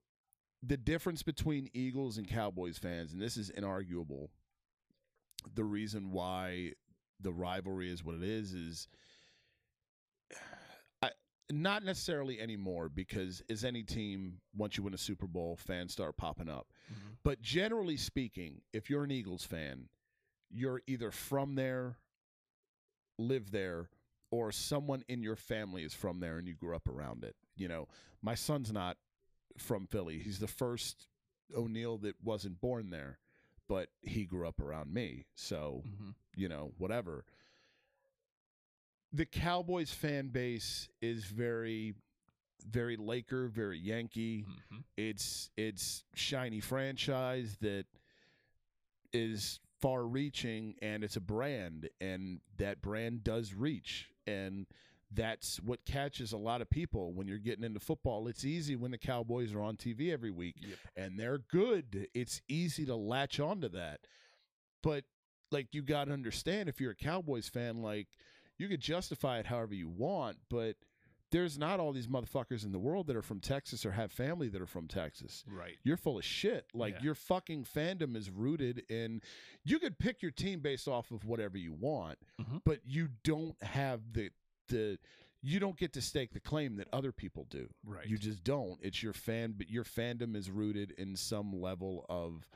[0.63, 4.29] the difference between Eagles and Cowboys fans, and this is inarguable,
[5.55, 6.73] the reason why
[7.19, 8.87] the rivalry is what it is is
[11.01, 11.11] I,
[11.51, 16.17] not necessarily anymore because as any team, once you win a Super Bowl, fans start
[16.17, 16.67] popping up.
[16.87, 19.89] hmm But generally speaking, if you're an Eagles fan,
[20.49, 21.97] you're either from there,
[23.17, 23.89] live there,
[24.31, 27.35] or someone in your family is from there and you grew up around it.
[27.55, 27.87] You know,
[28.21, 28.97] my son's not
[29.57, 30.19] from Philly.
[30.19, 31.07] He's the first
[31.55, 33.19] O'Neill that wasn't born there,
[33.67, 35.25] but he grew up around me.
[35.35, 37.25] So, hmm you know, whatever.
[39.11, 41.95] The Cowboys fan base is very
[42.65, 44.45] very Laker, very Yankee.
[44.71, 44.83] Mhm.
[44.95, 47.85] It's it's shiny franchise that
[49.13, 54.67] is far reaching and it's a brand and that brand does reach and
[55.13, 58.27] that's what catches a lot of people when you're getting into football.
[58.29, 60.77] It's easy when the Cowboys are on TV every week Yep.
[60.95, 62.07] and they're good.
[62.13, 63.99] It's easy to latch onto that.
[64.81, 65.03] But
[65.51, 68.07] like you got to understand if you're a Cowboys fan like
[68.57, 70.75] you could justify it however you want, but
[71.31, 74.47] there's not all these motherfuckers in the world that are from Texas or have family
[74.49, 75.43] that are from Texas.
[75.47, 75.77] Right.
[75.83, 76.67] You're full of shit.
[76.73, 77.03] Like Yeah.
[77.03, 79.21] your fucking fandom is rooted in
[79.63, 82.61] you could pick your team based off of whatever you want, Mhm.
[82.65, 84.31] but you don't have the
[84.67, 84.99] the
[85.43, 87.73] you don't get to stake the claim that other people do.
[87.83, 88.07] Right.
[88.07, 88.79] You just don't.
[88.83, 92.47] It's your fan but your fandom is rooted in some level of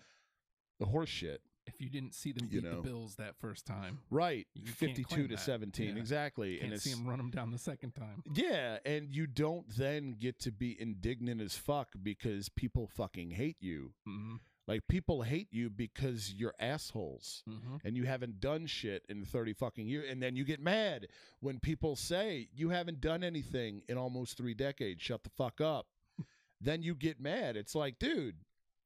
[0.80, 1.42] the horse shit.
[1.68, 2.78] If you didn't see them you beat know.
[2.78, 4.48] the Bills that first time, Right.
[4.54, 5.40] You 52 to that.
[5.40, 5.96] 17.
[5.96, 6.02] Yeah.
[6.02, 6.58] Exactly.
[6.60, 8.24] can't and see it's them run them down the second time.
[8.34, 13.58] Yeah, and you don't then get to be indignant as fuck because people fucking hate
[13.60, 13.94] you.
[14.06, 14.36] hmm
[14.68, 19.54] Like people hate you because you're assholes hmm and you haven't done shit in 30
[19.54, 21.08] fucking years and then you get mad
[21.40, 25.02] when people say you haven't done anything in almost 3 decades.
[25.02, 25.88] Shut the fuck up.
[26.62, 27.56] then you get mad.
[27.58, 28.38] It's like, dude,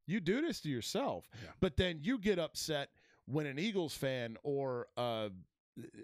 [0.10, 1.28] you do this to yourself.
[1.44, 1.50] Yeah.
[1.60, 2.90] But then you get upset
[3.26, 5.30] when an Eagles fan or uh,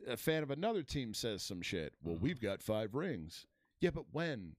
[0.07, 1.93] a fan of another team says some shit.
[2.03, 2.21] Well, Mhm.
[2.21, 3.45] we've got 5 rings.
[3.81, 4.55] Yeah, but when?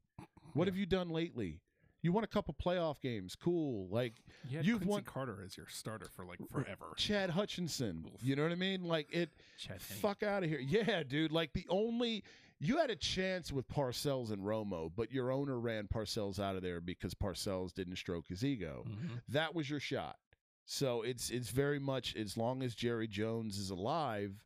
[0.53, 0.73] What Yeah.
[0.73, 1.61] have you done lately?
[2.03, 3.35] You won a couple playoff games.
[3.35, 3.89] Cool.
[3.89, 4.15] Like
[4.49, 6.93] You You've Quincy won- Carter as your starter for like forever.
[6.97, 8.05] Chad Hutchinson.
[8.15, 8.23] Oof.
[8.23, 8.85] You know what I mean?
[8.85, 10.61] Like it Chad fuck out of here.
[10.61, 11.33] Yeah, dude.
[11.33, 12.23] Like the only
[12.59, 16.63] you had a chance with Parcells and Romo, but your owner ran Parcells out of
[16.63, 18.85] there because Parcells didn't stroke his ego.
[18.89, 19.21] Mhm.
[19.29, 20.19] That was your shot.
[20.65, 24.43] So it's it's very much as long as Jerry Jones is alive,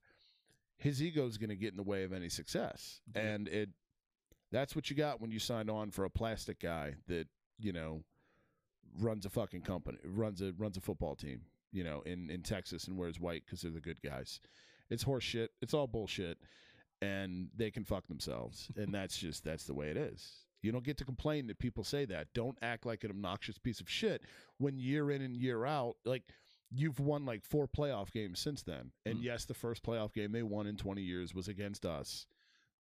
[0.76, 3.00] his ego is going to get in the way of any success.
[3.14, 3.70] And it
[4.50, 8.02] that's what you got when you signed on for a plastic guy that, you know,
[8.98, 12.88] runs a fucking company, runs a runs a football team, you know, in in Texas
[12.88, 14.40] and wears white cuz they're the good guys.
[14.90, 15.52] It's horse shit.
[15.62, 16.38] It's all bullshit
[17.02, 18.68] and they can fuck themselves.
[18.76, 20.32] and that's just that's the way it is.
[20.62, 22.28] You don't get to complain that people say that.
[22.34, 24.22] Don't act like an obnoxious piece of shit
[24.58, 26.22] when year in and year out, like
[26.70, 28.92] you've won like four playoff games since then.
[29.06, 29.22] And Mm.
[29.22, 32.26] yes, the first playoff game they won in 20 years was against us.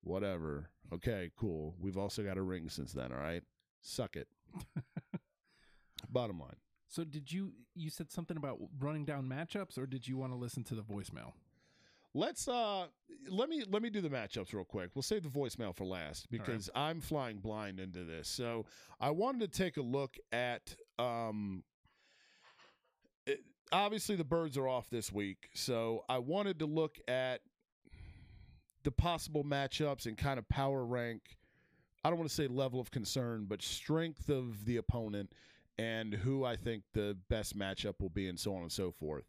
[0.02, 0.70] Whatever.
[0.94, 1.76] Okay, cool.
[1.80, 3.44] We've also got a ring since then, all right?
[3.82, 4.28] Suck it.
[6.10, 6.56] Bottom line.
[6.88, 10.38] So did you you said something about running down matchups or did you want to
[10.38, 11.34] listen to the voicemail?
[12.14, 12.88] Let's uh
[13.30, 14.92] let me let me do the matchups real quick.
[14.96, 18.28] We'll save the voicemail for last because I'm flying blind into this.
[18.28, 18.66] So
[19.00, 21.64] I wanted to take a look at um
[23.28, 25.50] it- obviously the birds are off this week.
[25.54, 27.42] So I wanted to look at
[28.84, 31.38] the possible matchups and kind of power rank
[32.04, 35.34] I don't want to say level of concern, but strength of the opponent
[35.78, 39.26] and who I think the best matchup will be and so on and so forth.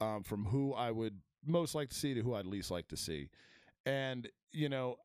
[0.00, 2.96] Um, from who I would most like to see to who I'd least like to
[2.96, 3.28] see.
[3.86, 4.96] And, you know,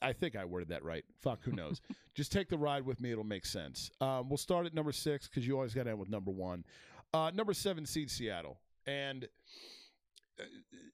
[0.00, 1.04] I think I worded that right.
[1.20, 1.80] Fuck, who knows?
[2.14, 3.12] Just take the ride with me.
[3.12, 3.90] It'll make sense.
[4.00, 6.64] Um, we'll start at number six because you always got to end with number one.
[7.14, 8.58] Uh, number seven seed Seattle.
[8.86, 9.28] And
[10.40, 10.44] uh,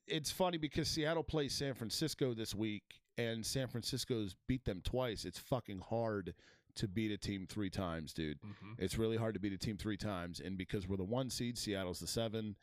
[0.07, 2.83] it's funny because Seattle plays San Francisco this week
[3.17, 5.25] and San Francisco's beat them twice.
[5.25, 6.33] It's fucking hard
[6.75, 8.39] to beat a team three times, dude.
[8.41, 8.73] Mm-hmm.
[8.77, 11.57] It's really hard to beat a team three times, and because we're the one seed,
[11.57, 12.55] Seattle's the seven,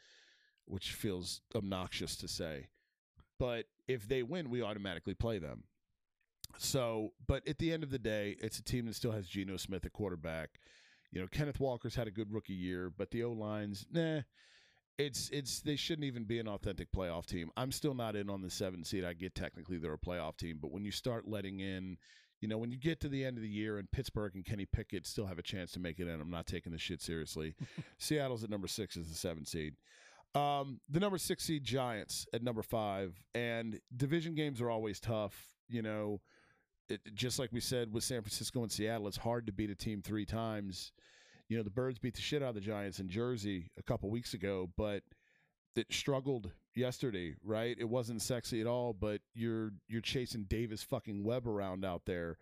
[0.66, 2.68] which feels obnoxious to say.
[3.38, 5.64] But if they win, we automatically play them.
[6.58, 9.56] So, but at the end of the day, it's a team that still has Geno
[9.56, 10.50] Smith at quarterback.
[11.10, 14.20] You know, Kenneth Walker's had a good rookie year, but the O lines, nah.
[14.98, 17.50] It's it's they shouldn't even be an authentic playoff team.
[17.54, 19.04] I'm still not in on the seven seed.
[19.04, 21.98] I get technically they're a playoff team, but when you start letting in
[22.40, 24.66] you know, when you get to the end of the year and Pittsburgh and Kenny
[24.66, 27.54] Pickett still have a chance to make it in, I'm not taking this shit seriously.
[27.98, 29.74] Seattle's at number six as the seven seed.
[30.34, 35.34] Um, the number six seed Giants at number five, and division games are always tough.
[35.68, 36.20] You know,
[36.88, 39.74] it, just like we said with San Francisco and Seattle, it's hard to beat a
[39.74, 40.92] team three times.
[41.48, 44.10] You know, the Birds beat the shit out of the Giants in Jersey a couple
[44.10, 45.02] weeks ago, but
[45.76, 47.76] it struggled yesterday, right?
[47.78, 52.38] It wasn't sexy at all, but you're you're chasing Davis fucking Webb around out there.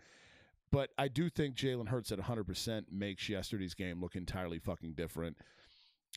[0.70, 5.36] But I do think Jalen Hurts at 100% makes yesterday's game look entirely fucking different.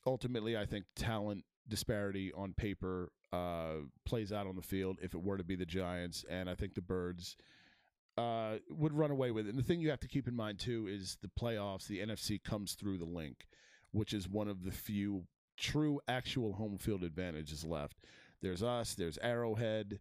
[0.06, 5.21] Ultimately, I think talent disparity on paper uh, plays out on the field if it
[5.21, 7.36] were to be the Giants, and I think the Birds
[8.17, 9.49] uh, would run away with it.
[9.49, 11.88] And the thing you have to keep in mind too is the playoffs.
[11.88, 13.45] The NFC comes through the Linc,
[13.91, 15.25] which is one of the few
[15.58, 17.97] true actual home field advantages left.
[18.41, 18.93] There's us.
[18.95, 19.99] There's Arrowhead.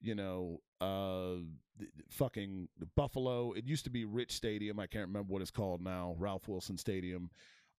[0.00, 1.36] you know, uh,
[2.10, 3.52] fucking Buffalo.
[3.52, 4.78] It used to be Rich Stadium.
[4.78, 6.14] I can't remember what it's called now.
[6.18, 7.30] Ralph Wilson Stadium.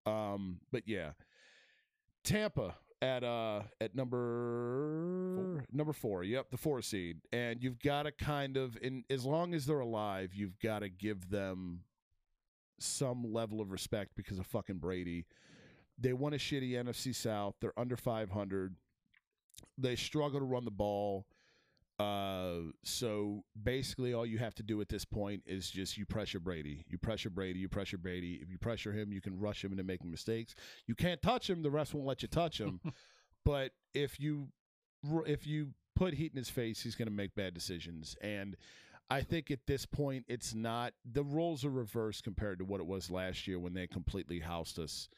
[0.07, 1.11] Um, but yeah,
[2.23, 6.23] Tampa at uh at number number four.
[6.23, 9.79] Yep, the four seed, and you've got to kind of, in as long as they're
[9.79, 11.81] alive, you've got to give them
[12.79, 15.25] some level of respect because of fucking Brady.
[15.97, 17.55] They won a shitty NFC South.
[17.61, 18.75] They're under 500.
[19.77, 21.25] They struggle to run the ball.
[21.97, 26.39] Uh, so basically, all you have to do at this point is just you pressure
[26.39, 26.83] Brady.
[26.89, 27.59] You pressure Brady.
[27.59, 28.39] You pressure Brady.
[28.41, 30.55] If you pressure him, you can rush him into making mistakes.
[30.87, 31.63] You can't touch him.
[31.63, 32.81] The rest won't let you touch him.
[33.45, 34.49] but if you
[35.25, 38.17] if you put heat in his face, he's going to make bad decisions.
[38.21, 38.57] And
[39.09, 42.87] I think at this point, it's not the roles are reversed compared to what it
[42.87, 45.09] was last year when they completely housed us.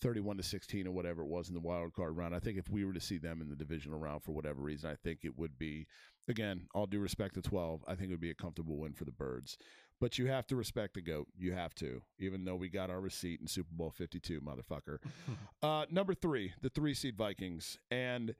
[0.00, 2.34] 31 to 16 or whatever it was in the wild card round.
[2.34, 4.90] I think if we were to see them in the divisional round for whatever reason,
[4.90, 5.86] I think it would be
[6.28, 9.04] again, all due respect to 12, I think it would be a comfortable win for
[9.04, 9.58] the Birds.
[10.00, 11.28] But you have to respect the GOAT.
[11.38, 14.98] You have to, even though we got our receipt in Super Bowl 52, motherfucker.
[15.62, 17.78] uh, number three, the three seed Vikings.
[17.90, 18.34] And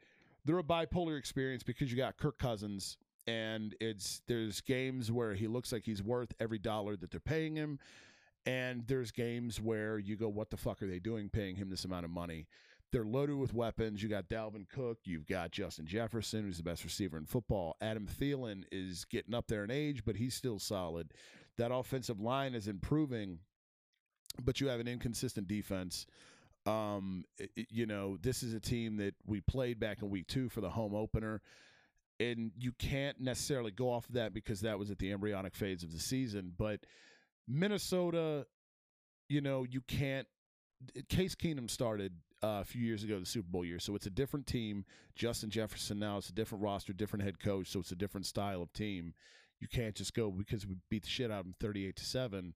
[0.45, 2.99] they're a bipolar experience because you got Kirk Cousins.
[3.29, 7.55] And it's there's games where he looks like he's worth every dollar that they're paying
[7.55, 7.79] him,
[8.47, 11.85] and there's games where you go, "What the fuck are they doing, paying him this
[11.85, 12.47] amount of money?"
[12.91, 14.03] They're loaded with weapons.
[14.03, 14.99] You got Dalvin Cook.
[15.05, 17.77] You've got Justin Jefferson, who's the best receiver in football.
[17.81, 21.15] Adam Thielen is getting up there in age, but he's still solid.
[21.57, 23.39] That offensive line is improving,
[24.43, 26.07] but you have an inconsistent defense.
[26.67, 30.27] Um, i- i- you know, this is a team that we played back in week
[30.27, 31.41] two for the home opener,
[32.21, 35.83] and you can't necessarily go off of that because that was at the embryonic phase
[35.83, 36.53] of the season.
[36.57, 36.85] But
[37.53, 38.47] Minnesota,
[39.29, 40.27] you know, you can't.
[41.09, 42.13] Case Keenum started
[42.43, 44.85] uh, a few years ago, the Super Bowl year, so it's a different team.
[45.15, 48.63] Justin Jefferson now it's a different roster, different head coach, so it's a different style
[48.63, 49.15] of team.
[49.61, 52.55] You can't just go because we beat the shit out of them thirty-eight to seven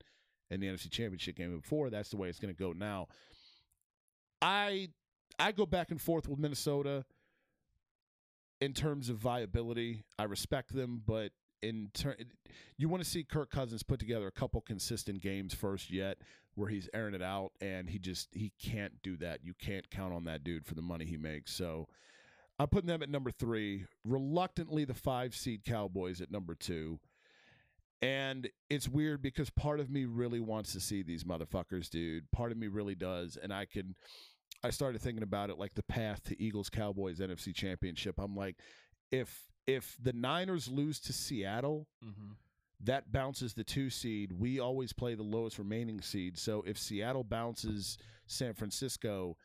[0.51, 1.91] in the NFC Championship game before.
[1.91, 3.07] That's the way it's going to go now.
[4.43, 4.89] I
[5.39, 7.05] I go back and forth with Minnesota
[8.61, 10.05] in terms of viability.
[10.19, 11.31] I respect them, but
[11.62, 12.14] in turn,
[12.77, 16.19] you want to see Kirk Cousins put together a couple consistent games first yet
[16.55, 19.40] where he's airing it out, and he just he can't do that.
[19.45, 21.53] You can't count on that dude for the money he makes.
[21.53, 21.87] So
[22.59, 23.85] I'm putting them at number three.
[24.05, 26.99] Reluctantly, the five seed Cowboys at number two.
[28.03, 32.31] And it's weird because part of me really wants to see these motherfuckers, dude.
[32.31, 33.38] Part of me really does.
[33.42, 33.95] And I can
[34.64, 38.19] I started thinking about it like the path to Eagles Cowboys NFC Championship.
[38.19, 38.57] I'm like,
[39.11, 42.33] if if the Niners lose to Seattle, Mm-hmm.
[42.85, 44.33] that bounces the two seed.
[44.33, 46.37] We always play the lowest remaining seed.
[46.39, 49.37] So if Seattle bounces San Francisco,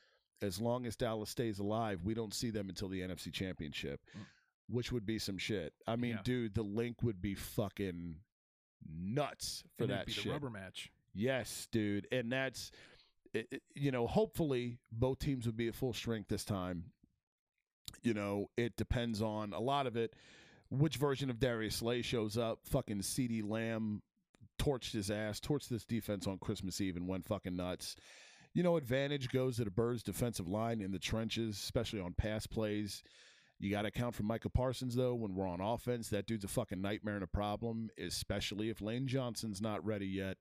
[0.41, 4.25] as long as Dallas stays alive, we don't see them until the NFC Championship, Mm.
[4.67, 5.73] which would be some shit.
[5.87, 6.21] I mean, Yeah.
[6.23, 8.19] dude, the Linc would be fucking
[8.85, 10.25] nuts for and that be shit.
[10.25, 10.91] the rubber match.
[11.13, 12.07] Yes, dude.
[12.11, 12.71] And that's,
[13.75, 16.91] you know, hopefully both teams would be at full strength this time.
[18.03, 20.15] You know, it depends on a lot of it.
[20.69, 22.59] Which version of Darius Slay shows up?
[22.65, 24.01] Fucking CeeDee Lamb
[24.57, 27.95] torched his ass, torched this defense on Christmas Eve and went fucking nuts.
[28.53, 32.47] You know, advantage goes to the Birds' defensive line in the trenches, especially on pass
[32.47, 33.03] plays.
[33.59, 36.09] You got to account for Micah Parsons, though, when we're on offense.
[36.09, 40.37] That dude's a fucking nightmare and a problem, especially if Lane Johnson's not ready yet.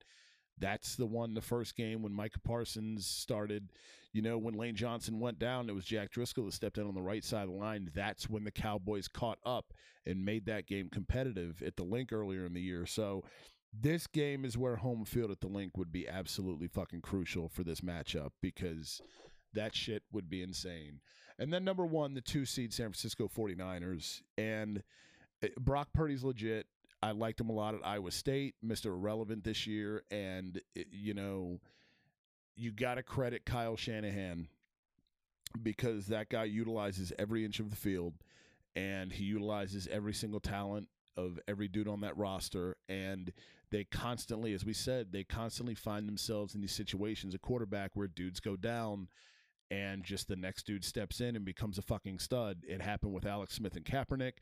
[0.60, 3.72] That's the one, the first game when Micah Parsons started.
[4.12, 6.94] You know, when Lane Johnson went down, it was Jack Driscoll that stepped in on
[6.94, 7.90] the right side of the line.
[7.94, 9.72] That's when the Cowboys caught up
[10.06, 12.86] and made that game competitive at the Linc earlier in the year.
[12.86, 13.22] So
[13.72, 17.62] this game is where home field at the Linc would be absolutely fucking crucial for
[17.62, 19.00] this matchup because
[19.54, 21.00] that shit would be insane.
[21.38, 24.22] And then number one, the two seed San Francisco 49ers.
[24.36, 24.82] And
[25.42, 26.66] uh, Brock Purdy's legit.
[27.02, 28.86] I liked him a lot at Iowa State, Mr.
[28.86, 30.02] Irrelevant this year.
[30.10, 31.60] And, uh, you know,
[32.56, 34.48] you got to credit Kyle Shanahan
[35.62, 38.14] because that guy utilizes every inch of the field
[38.76, 42.76] and he utilizes every single talent of every dude on that roster.
[42.88, 43.32] And
[43.70, 48.08] they constantly, as we said, they constantly find themselves in these situations, a quarterback where
[48.08, 49.08] dudes go down
[49.70, 52.58] and just the next dude steps in and becomes a fucking stud.
[52.68, 54.34] It happened with Alex Smith and Kaepernick.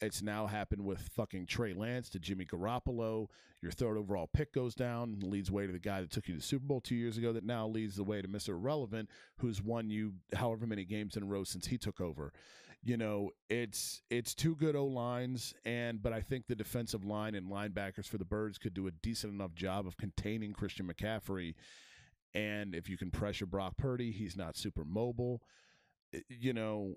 [0.00, 3.28] It's now happened with fucking Trey Lance to Jimmy Garoppolo.
[3.60, 6.40] Your third overall pick goes down leads way to the guy that took you to
[6.40, 8.50] the Super Bowl two years ago that now leads the way to Mr.
[8.50, 12.32] Irrelevant, who's won you however many games in a row since he took over.
[12.84, 17.34] You know, it's it's two good O lines, and but I think the defensive line
[17.34, 21.54] and linebackers for the Birds could do a decent enough job of containing Christian McCaffrey.
[22.34, 25.42] And if you can pressure Brock Purdy, he's not super mobile.
[26.28, 26.94] You know,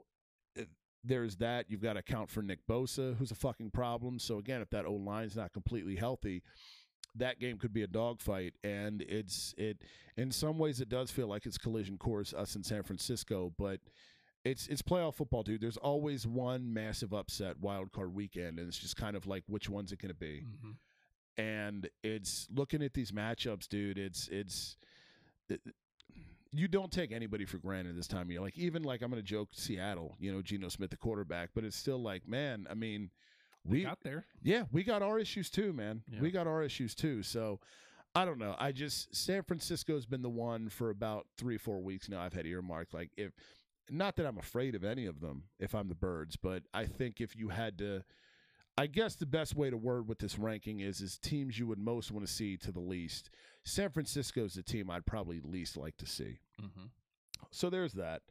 [1.04, 1.66] there's that.
[1.70, 4.20] You've got to account for Nick Bosa, who's a fucking problem.
[4.20, 6.44] So again, if that O line's not completely healthy,
[7.16, 8.54] that game could be a dogfight.
[8.64, 9.82] And it's it
[10.18, 13.80] in some ways it does feel like it's collision course us in San Francisco, but
[14.46, 15.62] it's it's playoff football, dude.
[15.62, 19.70] There's always one massive upset wild card weekend, and it's just kind of like which
[19.70, 20.76] one's it going to be Mhm.
[21.38, 23.98] and it's looking at these matchups, dude.
[23.98, 24.78] It's it's
[25.50, 25.62] it,
[26.54, 28.42] you don't take anybody for granted this time of year.
[28.42, 31.78] Like even like I'm gonna joke Seattle, you know, Geno Smith, the quarterback, but it's
[31.78, 33.10] still like, man, I mean,
[33.66, 34.26] we got there.
[34.42, 36.04] yeah, we got our issues too, man.
[36.12, 36.22] Yeah.
[36.22, 37.24] We got our issues too.
[37.24, 37.60] So
[38.14, 38.56] I don't know.
[38.60, 42.22] I just San Francisco's been the one for about three, four weeks now.
[42.22, 42.94] I've had earmarked.
[42.94, 43.32] Like if
[43.90, 47.22] not that I'm afraid of any of them if I'm the birds, but I think
[47.22, 48.04] if you had to
[48.78, 51.80] I guess the best way to word with this ranking is is teams you would
[51.80, 53.30] most want to see to the least.
[53.64, 56.40] San Francisco's the team I'd probably least like to see.
[56.60, 56.86] hmm
[57.52, 58.22] So there's that.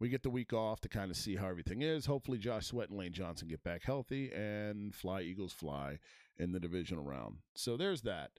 [0.00, 2.06] We get the week off to kind of see how everything is.
[2.06, 5.98] Hopefully, Josh Sweat and Lane Johnson get back healthy and fly Eagles fly
[6.36, 7.36] in the divisional round.
[7.54, 8.32] So there's that.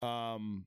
[0.00, 0.66] Um,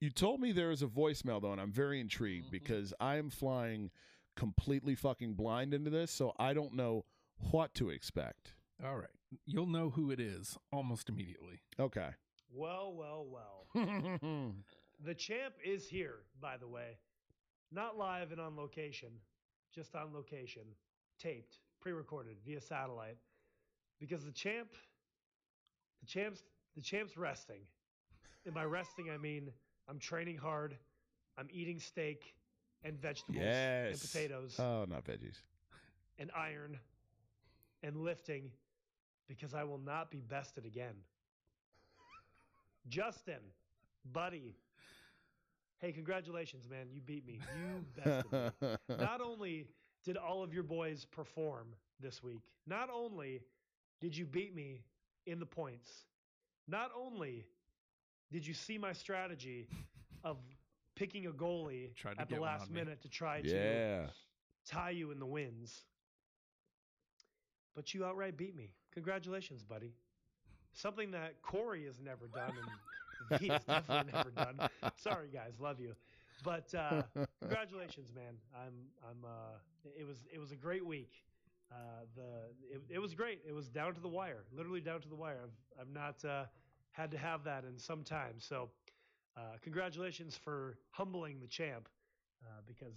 [0.00, 2.52] you told me there is a voicemail though, and I'm very intrigued Mhm.
[2.52, 3.90] because I am flying
[4.36, 7.04] completely fucking blind into this, so I don't know
[7.50, 8.54] what to expect.
[8.84, 9.10] All right.
[9.46, 11.60] You'll know who it is almost immediately.
[11.78, 12.10] Okay.
[12.52, 14.52] Well, well, well.
[15.02, 16.98] The champ is here, by the way.
[17.72, 19.08] Not live and on location,
[19.74, 20.64] just on location,
[21.18, 23.16] taped, pre-recorded via satellite.
[23.98, 24.68] Because the champ
[26.02, 26.42] the champ's
[26.76, 27.60] the champ's resting.
[28.44, 29.50] And by resting I mean
[29.88, 30.76] I'm training hard,
[31.38, 32.34] I'm eating steak
[32.84, 35.40] and vegetables and potatoes Oh, not veggies.
[36.18, 36.78] and iron
[37.82, 38.50] and lifting
[39.28, 40.94] because I will not be bested again.
[42.88, 43.40] Justin,
[44.12, 44.56] buddy.
[45.78, 46.86] Hey, congratulations, man.
[46.92, 47.40] You beat me.
[47.56, 48.68] You bested me.
[48.98, 49.68] Not only
[50.04, 51.68] did all of your boys perform
[52.00, 53.40] this week, not only
[54.00, 54.82] did you beat me
[55.26, 56.04] in the points,
[56.68, 57.44] not only
[58.30, 59.68] did you see my strategy
[60.24, 60.36] of
[60.96, 64.08] picking a goalie Tried at the last minute to try to
[64.66, 65.82] tie you in the wins.
[67.74, 68.74] But you outright beat me.
[68.92, 69.94] Congratulations, buddy.
[70.72, 72.52] Something that Corey has never done
[73.30, 74.68] and V has definitely never done.
[74.96, 75.94] Sorry, guys, love you.
[76.44, 77.02] But uh,
[77.40, 78.34] congratulations, man.
[78.54, 78.72] I'm
[79.08, 81.12] I'm uh, it was it was a great week.
[81.70, 81.76] Uh,
[82.16, 83.40] the it, it was great.
[83.46, 85.40] It was down to the wire, literally down to the wire.
[85.44, 86.44] I've I've not uh,
[86.92, 88.34] had to have that in some time.
[88.38, 88.70] So,
[89.36, 91.88] uh, congratulations for humbling the champ,
[92.44, 92.94] uh, because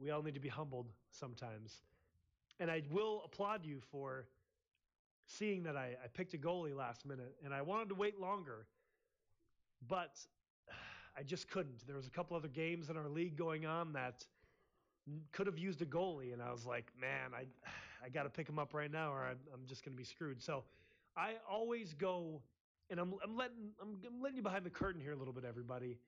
[0.00, 1.82] we all need to be humbled sometimes.
[2.60, 4.26] And I will applaud you for
[5.38, 8.66] seeing that I, I picked a goalie last minute and I wanted to wait longer,
[9.88, 10.18] but
[11.18, 11.86] I just couldn't.
[11.86, 14.24] There was a couple other games in our league going on that
[15.32, 17.46] could have used a goalie, and I was like, man, I
[18.02, 20.04] I got to pick him up right now, or I'm, I'm just going to be
[20.04, 20.42] screwed.
[20.42, 20.64] So
[21.18, 22.40] I always go,
[22.88, 25.44] and I'm I'm letting I'm, I'm letting you behind the curtain here a little bit,
[25.44, 25.98] everybody.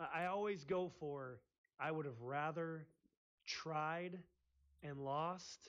[0.00, 1.38] I I always go for
[1.78, 2.86] I would have rather
[3.46, 4.18] tried
[4.82, 5.68] and lost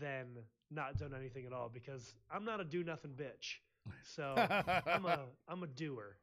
[0.00, 0.26] than
[0.70, 3.58] not done anything at all because I'm not a do nothing bitch.
[4.02, 4.34] So
[4.86, 6.16] I'm a I'm a doer,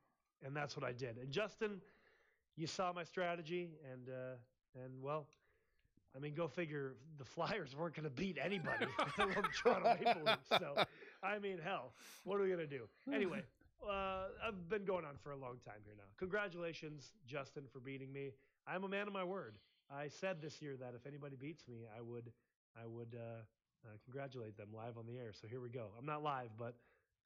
[0.43, 1.17] and that's what I did.
[1.17, 1.81] And Justin,
[2.55, 5.27] you saw my strategy, and uh, and well,
[6.15, 6.95] I mean, go figure.
[7.17, 10.49] The Flyers weren't going to beat anybody, alone Toronto Maple Leafs.
[10.49, 10.75] So,
[11.23, 11.93] I mean, hell,
[12.23, 12.87] what are we going to do?
[13.13, 13.41] Anyway,
[13.87, 16.03] uh, I've been going on for a long time here now.
[16.17, 18.31] Congratulations, Justin, for beating me.
[18.67, 19.57] I'm a man of my word.
[19.89, 22.31] I said this year that if anybody beats me, I would
[22.81, 23.41] I would uh,
[23.85, 25.31] uh, congratulate them live on the air.
[25.33, 25.87] So here we go.
[25.97, 26.75] I'm not live, but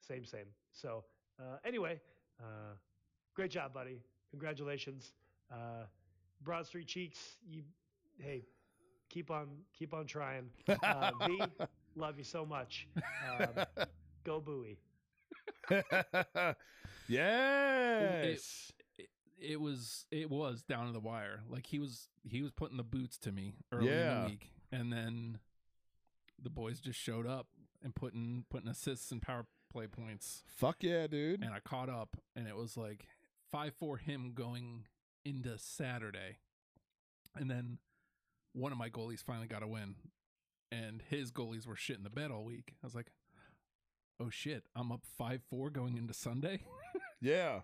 [0.00, 0.46] same, same.
[0.72, 1.04] So
[1.40, 2.00] uh, anyway,
[2.40, 2.74] uh,
[3.34, 4.00] great job, buddy.
[4.30, 5.12] Congratulations,
[5.52, 5.84] uh,
[6.42, 7.18] Broad Street Cheeks.
[7.48, 7.62] You,
[8.18, 8.44] hey,
[9.08, 9.48] keep on,
[9.78, 10.50] keep on trying.
[10.68, 11.42] Uh, v,
[11.96, 12.88] love you so much.
[12.96, 13.64] Um,
[14.24, 14.78] go Bowie.
[17.08, 18.72] yes.
[18.98, 21.40] it, it was it was down to the wire.
[21.48, 24.92] Like he was he was putting the boots to me early in the week, and
[24.92, 25.38] then
[26.42, 27.46] the boys just showed up
[27.82, 31.42] and putting putting assists and power play points, Fuck yeah, dude.
[31.42, 33.06] and I caught up, and it was like
[33.50, 34.84] five for him going
[35.24, 36.38] into Saturday,
[37.36, 37.78] and then
[38.52, 39.96] one of my goalies finally got a win,
[40.72, 42.74] and his goalies were shit in the bed all week.
[42.82, 43.12] I was like.
[44.18, 44.64] Oh shit!
[44.74, 46.60] I'm up five four going into Sunday.
[47.20, 47.60] Yeah.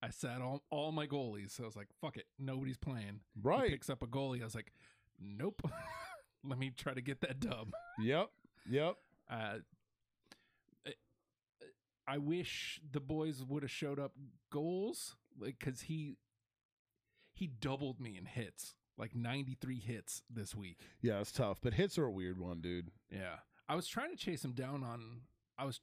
[0.00, 1.50] I sat all all my goalies.
[1.50, 3.20] So I was like, fuck it, nobody's playing.
[3.34, 3.70] He Right.
[3.70, 4.40] picks up a goalie.
[4.40, 4.72] I was like,
[5.20, 5.60] nope.
[6.48, 7.70] Let me try to get that dub.
[8.00, 8.30] Yep.
[8.70, 8.96] Yep.
[9.30, 9.58] Uh,
[12.06, 14.12] I- wish the boys would have showed up
[14.50, 16.16] goals, like because he
[17.34, 18.74] he doubled me in hits.
[18.96, 20.80] like 93 hits this week.
[21.00, 22.90] Yeah, it's tough, but hits are a weird one, dude.
[23.12, 23.36] Yeah.
[23.68, 25.20] I was trying to chase him down on
[25.56, 25.80] I was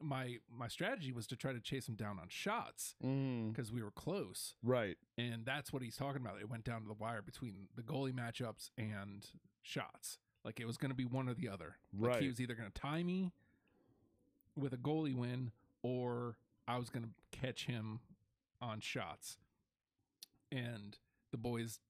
[0.00, 3.82] my my strategy was to try to chase him down on shots Mm, because we
[3.82, 4.54] were close.
[4.62, 4.96] right.
[5.18, 6.38] And that's what he's talking about.
[6.40, 9.26] It went down to the wire between the goalie matchups and
[9.62, 10.18] shots.
[10.44, 11.76] Like it was going to be one or the other.
[11.98, 12.22] Like Right.
[12.22, 13.32] he was either going to tie me
[14.54, 15.50] with a goalie win
[15.82, 16.36] or
[16.68, 18.00] I was going to catch him
[18.60, 19.38] on shots.
[20.52, 20.96] And
[21.32, 21.80] the boys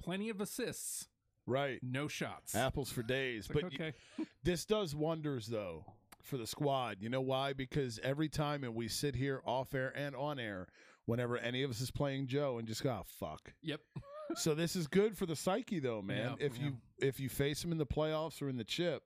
[0.00, 1.08] plenty of assists,
[1.46, 1.78] Right.
[1.82, 2.54] no shots.
[2.54, 3.48] Apples for days.
[3.48, 3.94] Like, but okay.
[4.42, 5.84] this does wonders though
[6.28, 6.98] for the squad.
[7.00, 7.52] You know why?
[7.52, 10.68] Because every time and we sit here off air and on air
[11.06, 13.52] whenever any of us is playing Joe and just go, "Ah, fuck.
[13.62, 13.80] Yep.
[14.36, 16.36] so this is good for the psyche though, man.
[16.38, 16.64] Yeah, if yeah.
[16.66, 19.02] you if you face him in the playoffs or in the chip,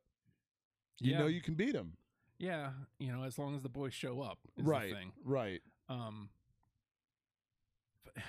[1.00, 1.20] you Yeah.
[1.20, 1.96] know you can beat him.
[2.38, 4.90] Yeah, you know, as long as the boys show up, is right.
[4.90, 5.12] The thing.
[5.24, 5.60] Right.
[5.88, 6.28] Um,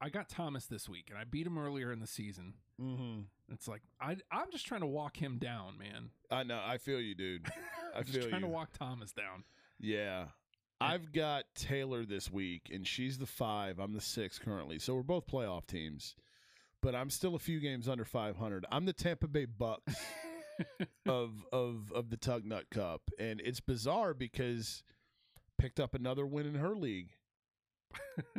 [0.00, 2.54] I got Thomas this week, and I beat him earlier in the season.
[2.80, 3.20] Mm-hmm.
[3.52, 6.10] It's like I, I'm just trying to walk him down, man.
[6.30, 6.60] I know.
[6.64, 7.46] I feel you, dude.
[7.94, 8.48] I I'm just trying you.
[8.48, 9.44] to walk Thomas down.
[9.78, 10.26] Yeah.
[10.80, 13.78] I've got Taylor this week, and she's the five.
[13.78, 14.78] I'm the six currently.
[14.78, 16.14] So we're both playoff teams,
[16.80, 18.64] but I'm still a few games under 500.
[18.72, 19.94] I'm the Tampa Bay Bucks
[21.06, 24.82] of of of the Tug Nut Cup, and it's bizarre because
[25.58, 27.10] picked up another win in her league.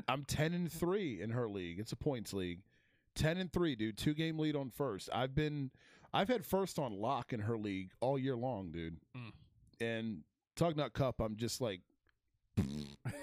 [0.08, 1.80] I'm 10 and three in her league.
[1.80, 2.60] It's a points league.
[3.16, 3.98] 10 and three, dude.
[3.98, 5.10] Two game lead on first.
[5.14, 5.72] I've been,
[6.14, 8.98] I've had first on lock in her league all year long, dude.
[9.16, 9.32] Mm.
[9.82, 10.24] And
[10.56, 11.82] Tug Nut Cup, I'm just like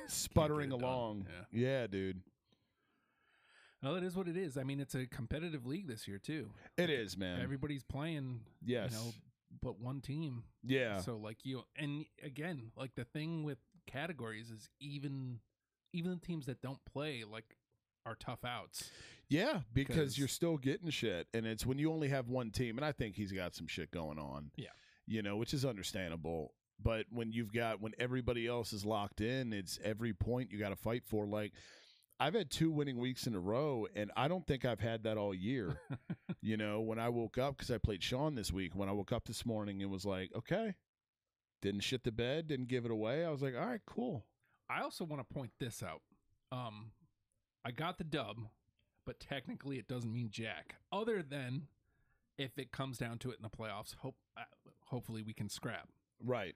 [0.08, 0.94] sputtering Can't get it done.
[0.98, 1.26] along.
[1.52, 1.68] Yeah.
[1.68, 2.20] Yeah, dude.
[3.82, 4.58] Well, it is what it is.
[4.58, 6.50] I mean, it's a competitive league this year too.
[6.76, 7.40] It is, man.
[7.40, 8.90] Everybody's playing, yes.
[8.90, 9.12] you know,
[9.62, 10.42] but one team.
[10.64, 10.98] yeah.
[10.98, 15.38] So like you, and again, like the thing with categories is even,
[15.92, 17.56] even the teams that don't play like
[18.06, 18.90] are tough outs.
[19.28, 22.84] Yeah, because you're still getting shit, and it's when you only have one team, and
[22.84, 24.50] I think he's got some shit going on.
[24.56, 24.68] Yeah.
[25.06, 26.54] you know, which is understandable.
[26.82, 30.70] But when you've got when everybody else is locked in, it's every point you got
[30.70, 31.26] to fight for.
[31.26, 31.52] Like
[32.20, 35.16] I've had two winning weeks in a row, and I don't think I've had that
[35.18, 35.80] all year.
[36.40, 38.74] you know, when I woke up because I played Sean this week.
[38.74, 40.74] When I woke up this morning, it was like, okay,
[41.62, 43.24] didn't shit the bed, didn't give it away.
[43.24, 44.24] I was like, all right, cool.
[44.70, 46.02] I also want to point this out.
[46.52, 46.92] Um,
[47.64, 48.38] I got the dub,
[49.06, 50.76] but technically it doesn't mean jack.
[50.92, 51.68] Other than
[52.36, 54.42] if it comes down to it in the playoffs, hope uh,
[54.86, 55.88] hopefully we can scrap.
[56.24, 56.54] Right.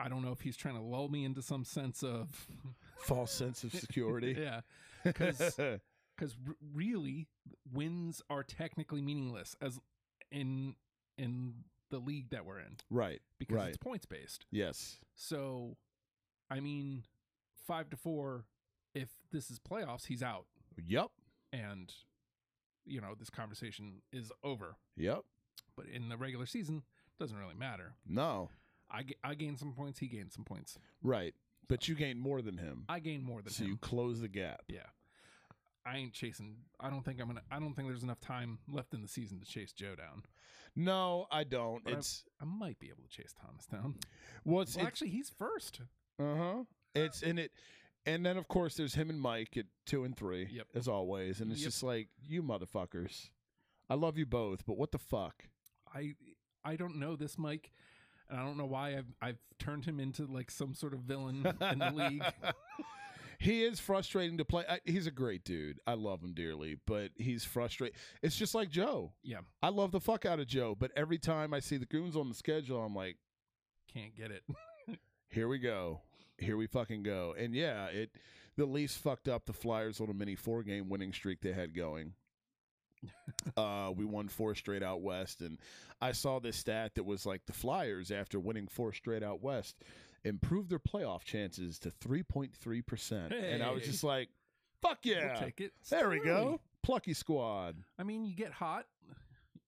[0.00, 2.46] I don't know if he's trying to lull me into some sense of
[2.98, 4.34] False sense of security.
[4.40, 4.60] yeah,
[5.04, 5.38] because
[6.16, 7.26] because r- really
[7.72, 9.78] wins are technically meaningless as
[10.32, 10.74] in
[11.18, 11.54] in
[11.90, 13.20] the league that we're in right.
[13.38, 13.68] because Right.
[13.68, 14.46] it's points based.
[14.50, 14.96] Yes.
[15.14, 15.76] So,
[16.54, 17.04] I mean,
[17.66, 18.44] five to four.
[18.94, 20.46] If this is playoffs, he's out.
[20.86, 21.08] Yep.
[21.52, 21.92] and
[22.84, 25.20] you know this conversation is over Yep.
[25.76, 26.82] but in the regular season
[27.18, 28.50] doesn't really matter No.
[28.90, 31.32] i, I gain some points he gained some points Right.
[31.68, 32.84] But you gain more than him.
[32.88, 34.62] i gain more than so him you close the gap.
[34.68, 34.80] yeah
[35.86, 38.92] i ain't chasing i don't think i'm gonna i don't think there's enough time left
[38.92, 40.24] in the season to chase joe down
[40.76, 41.84] No, I don't.
[41.84, 43.94] But I- it's i might be able to chase thomas down
[44.44, 45.80] well, it's, well actually he's first
[46.18, 46.62] uh huh.
[46.94, 47.50] It's in it,
[48.06, 50.66] and then of course there's him and Mike at two and three, Yep.
[50.74, 51.66] as always, and it's Yep.
[51.70, 53.30] just like you motherfuckers.
[53.90, 55.44] I love you both, but what the fuck?
[55.94, 56.14] i
[56.64, 57.70] i don't know this mike
[58.28, 61.46] and i don't know why i've i've turned him into like some sort of villain
[61.60, 62.24] in the league
[63.38, 64.64] he is frustrating to play.
[64.68, 65.78] I, he's a great dude.
[65.86, 67.96] I love him dearly, but he's frustrating.
[68.22, 69.12] It's just like Joe.
[69.22, 72.16] yeah I love the fuck out of Joe, but every time I see the goons
[72.16, 73.16] on the schedule, I'm like,
[73.92, 74.42] can't get it
[75.34, 76.00] here we go.
[76.38, 77.34] Here we fucking go.
[77.36, 78.10] And yeah, it
[78.56, 81.74] the Leafs fucked up the Flyers on a mini four game winning streak they had
[81.74, 82.12] going.
[83.56, 85.58] uh, we won four straight out west, and
[86.00, 89.76] I saw this stat that was like the Flyers, after winning four straight out west,
[90.24, 93.32] improved their playoff chances to three point three percent.
[93.32, 94.30] And I was just like,
[94.80, 97.76] "Fuck yeah!" we'll take it there we go, plucky squad.
[97.98, 98.86] I mean, you get hot.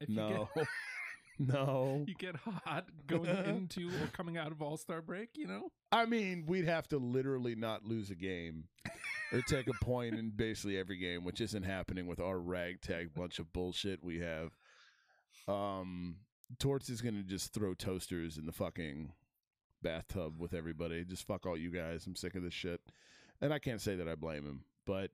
[0.01, 0.67] If No, you get,
[1.39, 2.05] no.
[2.07, 5.31] you get hot going into or coming out of All Star break.
[5.35, 8.65] You know, I mean, we'd have to literally not lose a game
[9.33, 13.39] or take a point in basically every game, which isn't happening with our ragtag bunch
[13.39, 14.53] of bullshit we have.
[15.49, 16.17] Um,
[16.59, 19.13] Torts is going to just throw toasters in the fucking
[19.83, 21.05] bathtub with everybody.
[21.05, 22.07] Just fuck all you guys.
[22.07, 22.81] I'm sick of this shit.
[23.41, 25.11] And I can't say that I blame him, but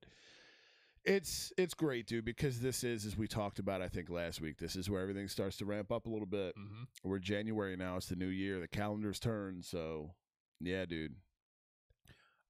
[1.04, 4.58] it's it's great, dude, because this is as we talked about I think last week.
[4.58, 6.56] This is where everything starts to ramp up a little bit.
[6.56, 6.84] mm-hmm.
[7.02, 7.96] We're January now.
[7.96, 8.60] It's the new year.
[8.60, 9.64] The calendar's turned.
[9.64, 10.12] So,
[10.60, 11.14] yeah, dude.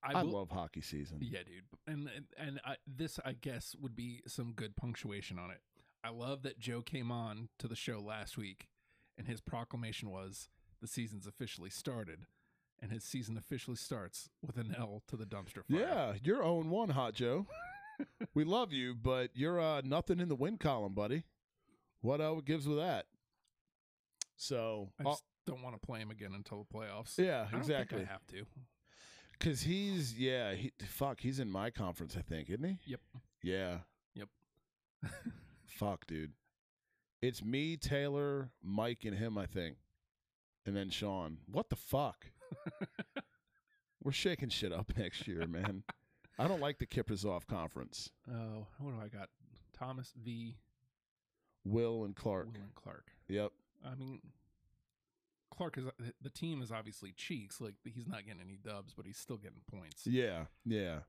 [0.04, 1.18] I, I will- love hockey season.
[1.20, 1.64] Yeah, dude.
[1.86, 5.60] And and, and I, this, I guess, would be some good punctuation on it.
[6.04, 8.66] I love that Joe came on to the show last week,
[9.16, 10.48] and his proclamation was
[10.80, 12.26] the season's officially started,
[12.80, 15.78] and his season officially starts with an L to the dumpster fire.
[15.80, 17.46] Yeah, you're 0 1, Hot Joe.
[18.34, 21.24] we love you, but you're uh, nothing in the win column, buddy.
[22.00, 23.06] What uh, gives with that?
[24.36, 25.14] So, I uh,
[25.46, 27.18] don't want to play him again until the playoffs.
[27.18, 28.02] yeah, I exactly.
[28.02, 28.44] I have to.
[29.38, 32.78] Because he's, yeah, he, fuck, he's in my conference, I think, isn't he?
[32.86, 33.00] Yep.
[33.42, 33.78] Yeah.
[34.14, 34.28] Yep.
[35.66, 36.32] Fuck, dude.
[37.20, 39.76] It's me, Taylor, Mike, and him, I think.
[40.66, 41.38] And then Sean.
[41.50, 42.26] What the fuck?
[44.02, 45.84] We're shaking shit up next year, man.
[46.42, 48.10] I don't like the Kiprusoff conference.
[48.28, 49.28] Oh, what do I got?
[49.72, 50.56] Thomas V.
[51.64, 52.46] Will and Clark.
[52.46, 53.12] Will and Clark.
[53.28, 53.52] Yep.
[53.86, 54.20] I mean,
[55.56, 55.84] Clark is
[56.20, 57.60] the team is obviously cheeks.
[57.60, 60.04] Like he's not getting any dubs, but he's still getting points.
[60.04, 61.00] Yeah, yeah.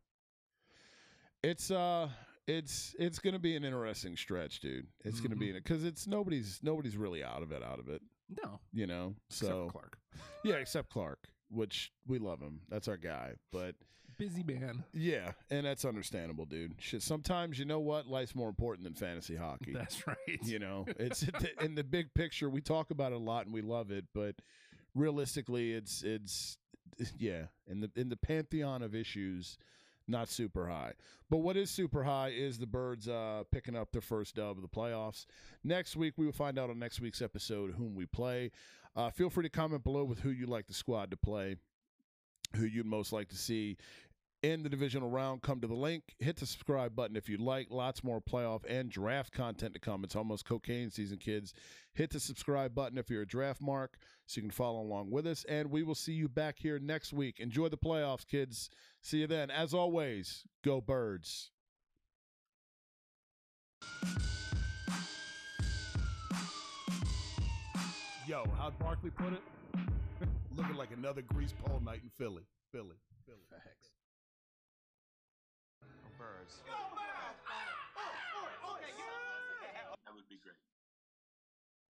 [1.41, 2.09] It's uh
[2.45, 4.85] it's it's going to be an interesting stretch, dude.
[5.03, 8.03] It's going to be cuz it's nobody's nobody's really out of it out of it,
[8.43, 9.15] No, you know.
[9.29, 9.97] So for Clark,
[10.43, 12.61] yeah, except Clark, which we love him.
[12.69, 13.33] That's our guy.
[13.51, 13.75] But
[14.23, 14.83] busy man.
[14.93, 16.75] yeah, and that's understandable, dude.
[16.79, 18.07] Shit, sometimes you know what?
[18.07, 19.73] Life's more important than fantasy hockey.
[19.73, 20.17] That's right.
[20.43, 21.25] you know, it's
[21.61, 22.49] in the big picture.
[22.49, 24.35] We talk about it a lot and we love it, but
[24.95, 26.57] realistically, it's it's
[27.17, 29.57] yeah, in the in the pantheon of issues,
[30.07, 30.93] not super high.
[31.29, 34.61] But what is super high is the Birds uh, picking up their first dub of
[34.61, 35.25] the playoffs.
[35.63, 38.51] Next week, we will find out on next week's episode whom we play.
[38.95, 41.55] Uh, feel free to comment below with who you'd like the squad to play,
[42.55, 43.77] who you'd most like to see
[44.43, 45.41] in the divisional round.
[45.41, 47.67] Come to the link, hit the subscribe button if you'd like.
[47.71, 50.03] Lots more playoff and draft content to come.
[50.03, 51.53] It's almost cocaine season, kids.
[51.93, 55.25] Hit the subscribe button if you're a draft mark so you can follow along with
[55.25, 55.45] us.
[55.45, 57.39] And we will see you back here next week.
[57.39, 58.69] Enjoy the playoffs, kids.
[59.01, 59.49] See you then.
[59.49, 61.49] As always, go birds.
[68.25, 69.41] Yo, how'd Barkley put it?
[70.55, 72.43] Looking like another grease pole night in Philly.
[72.71, 72.95] Philly.
[73.25, 73.37] Philly.
[76.17, 76.61] Birds.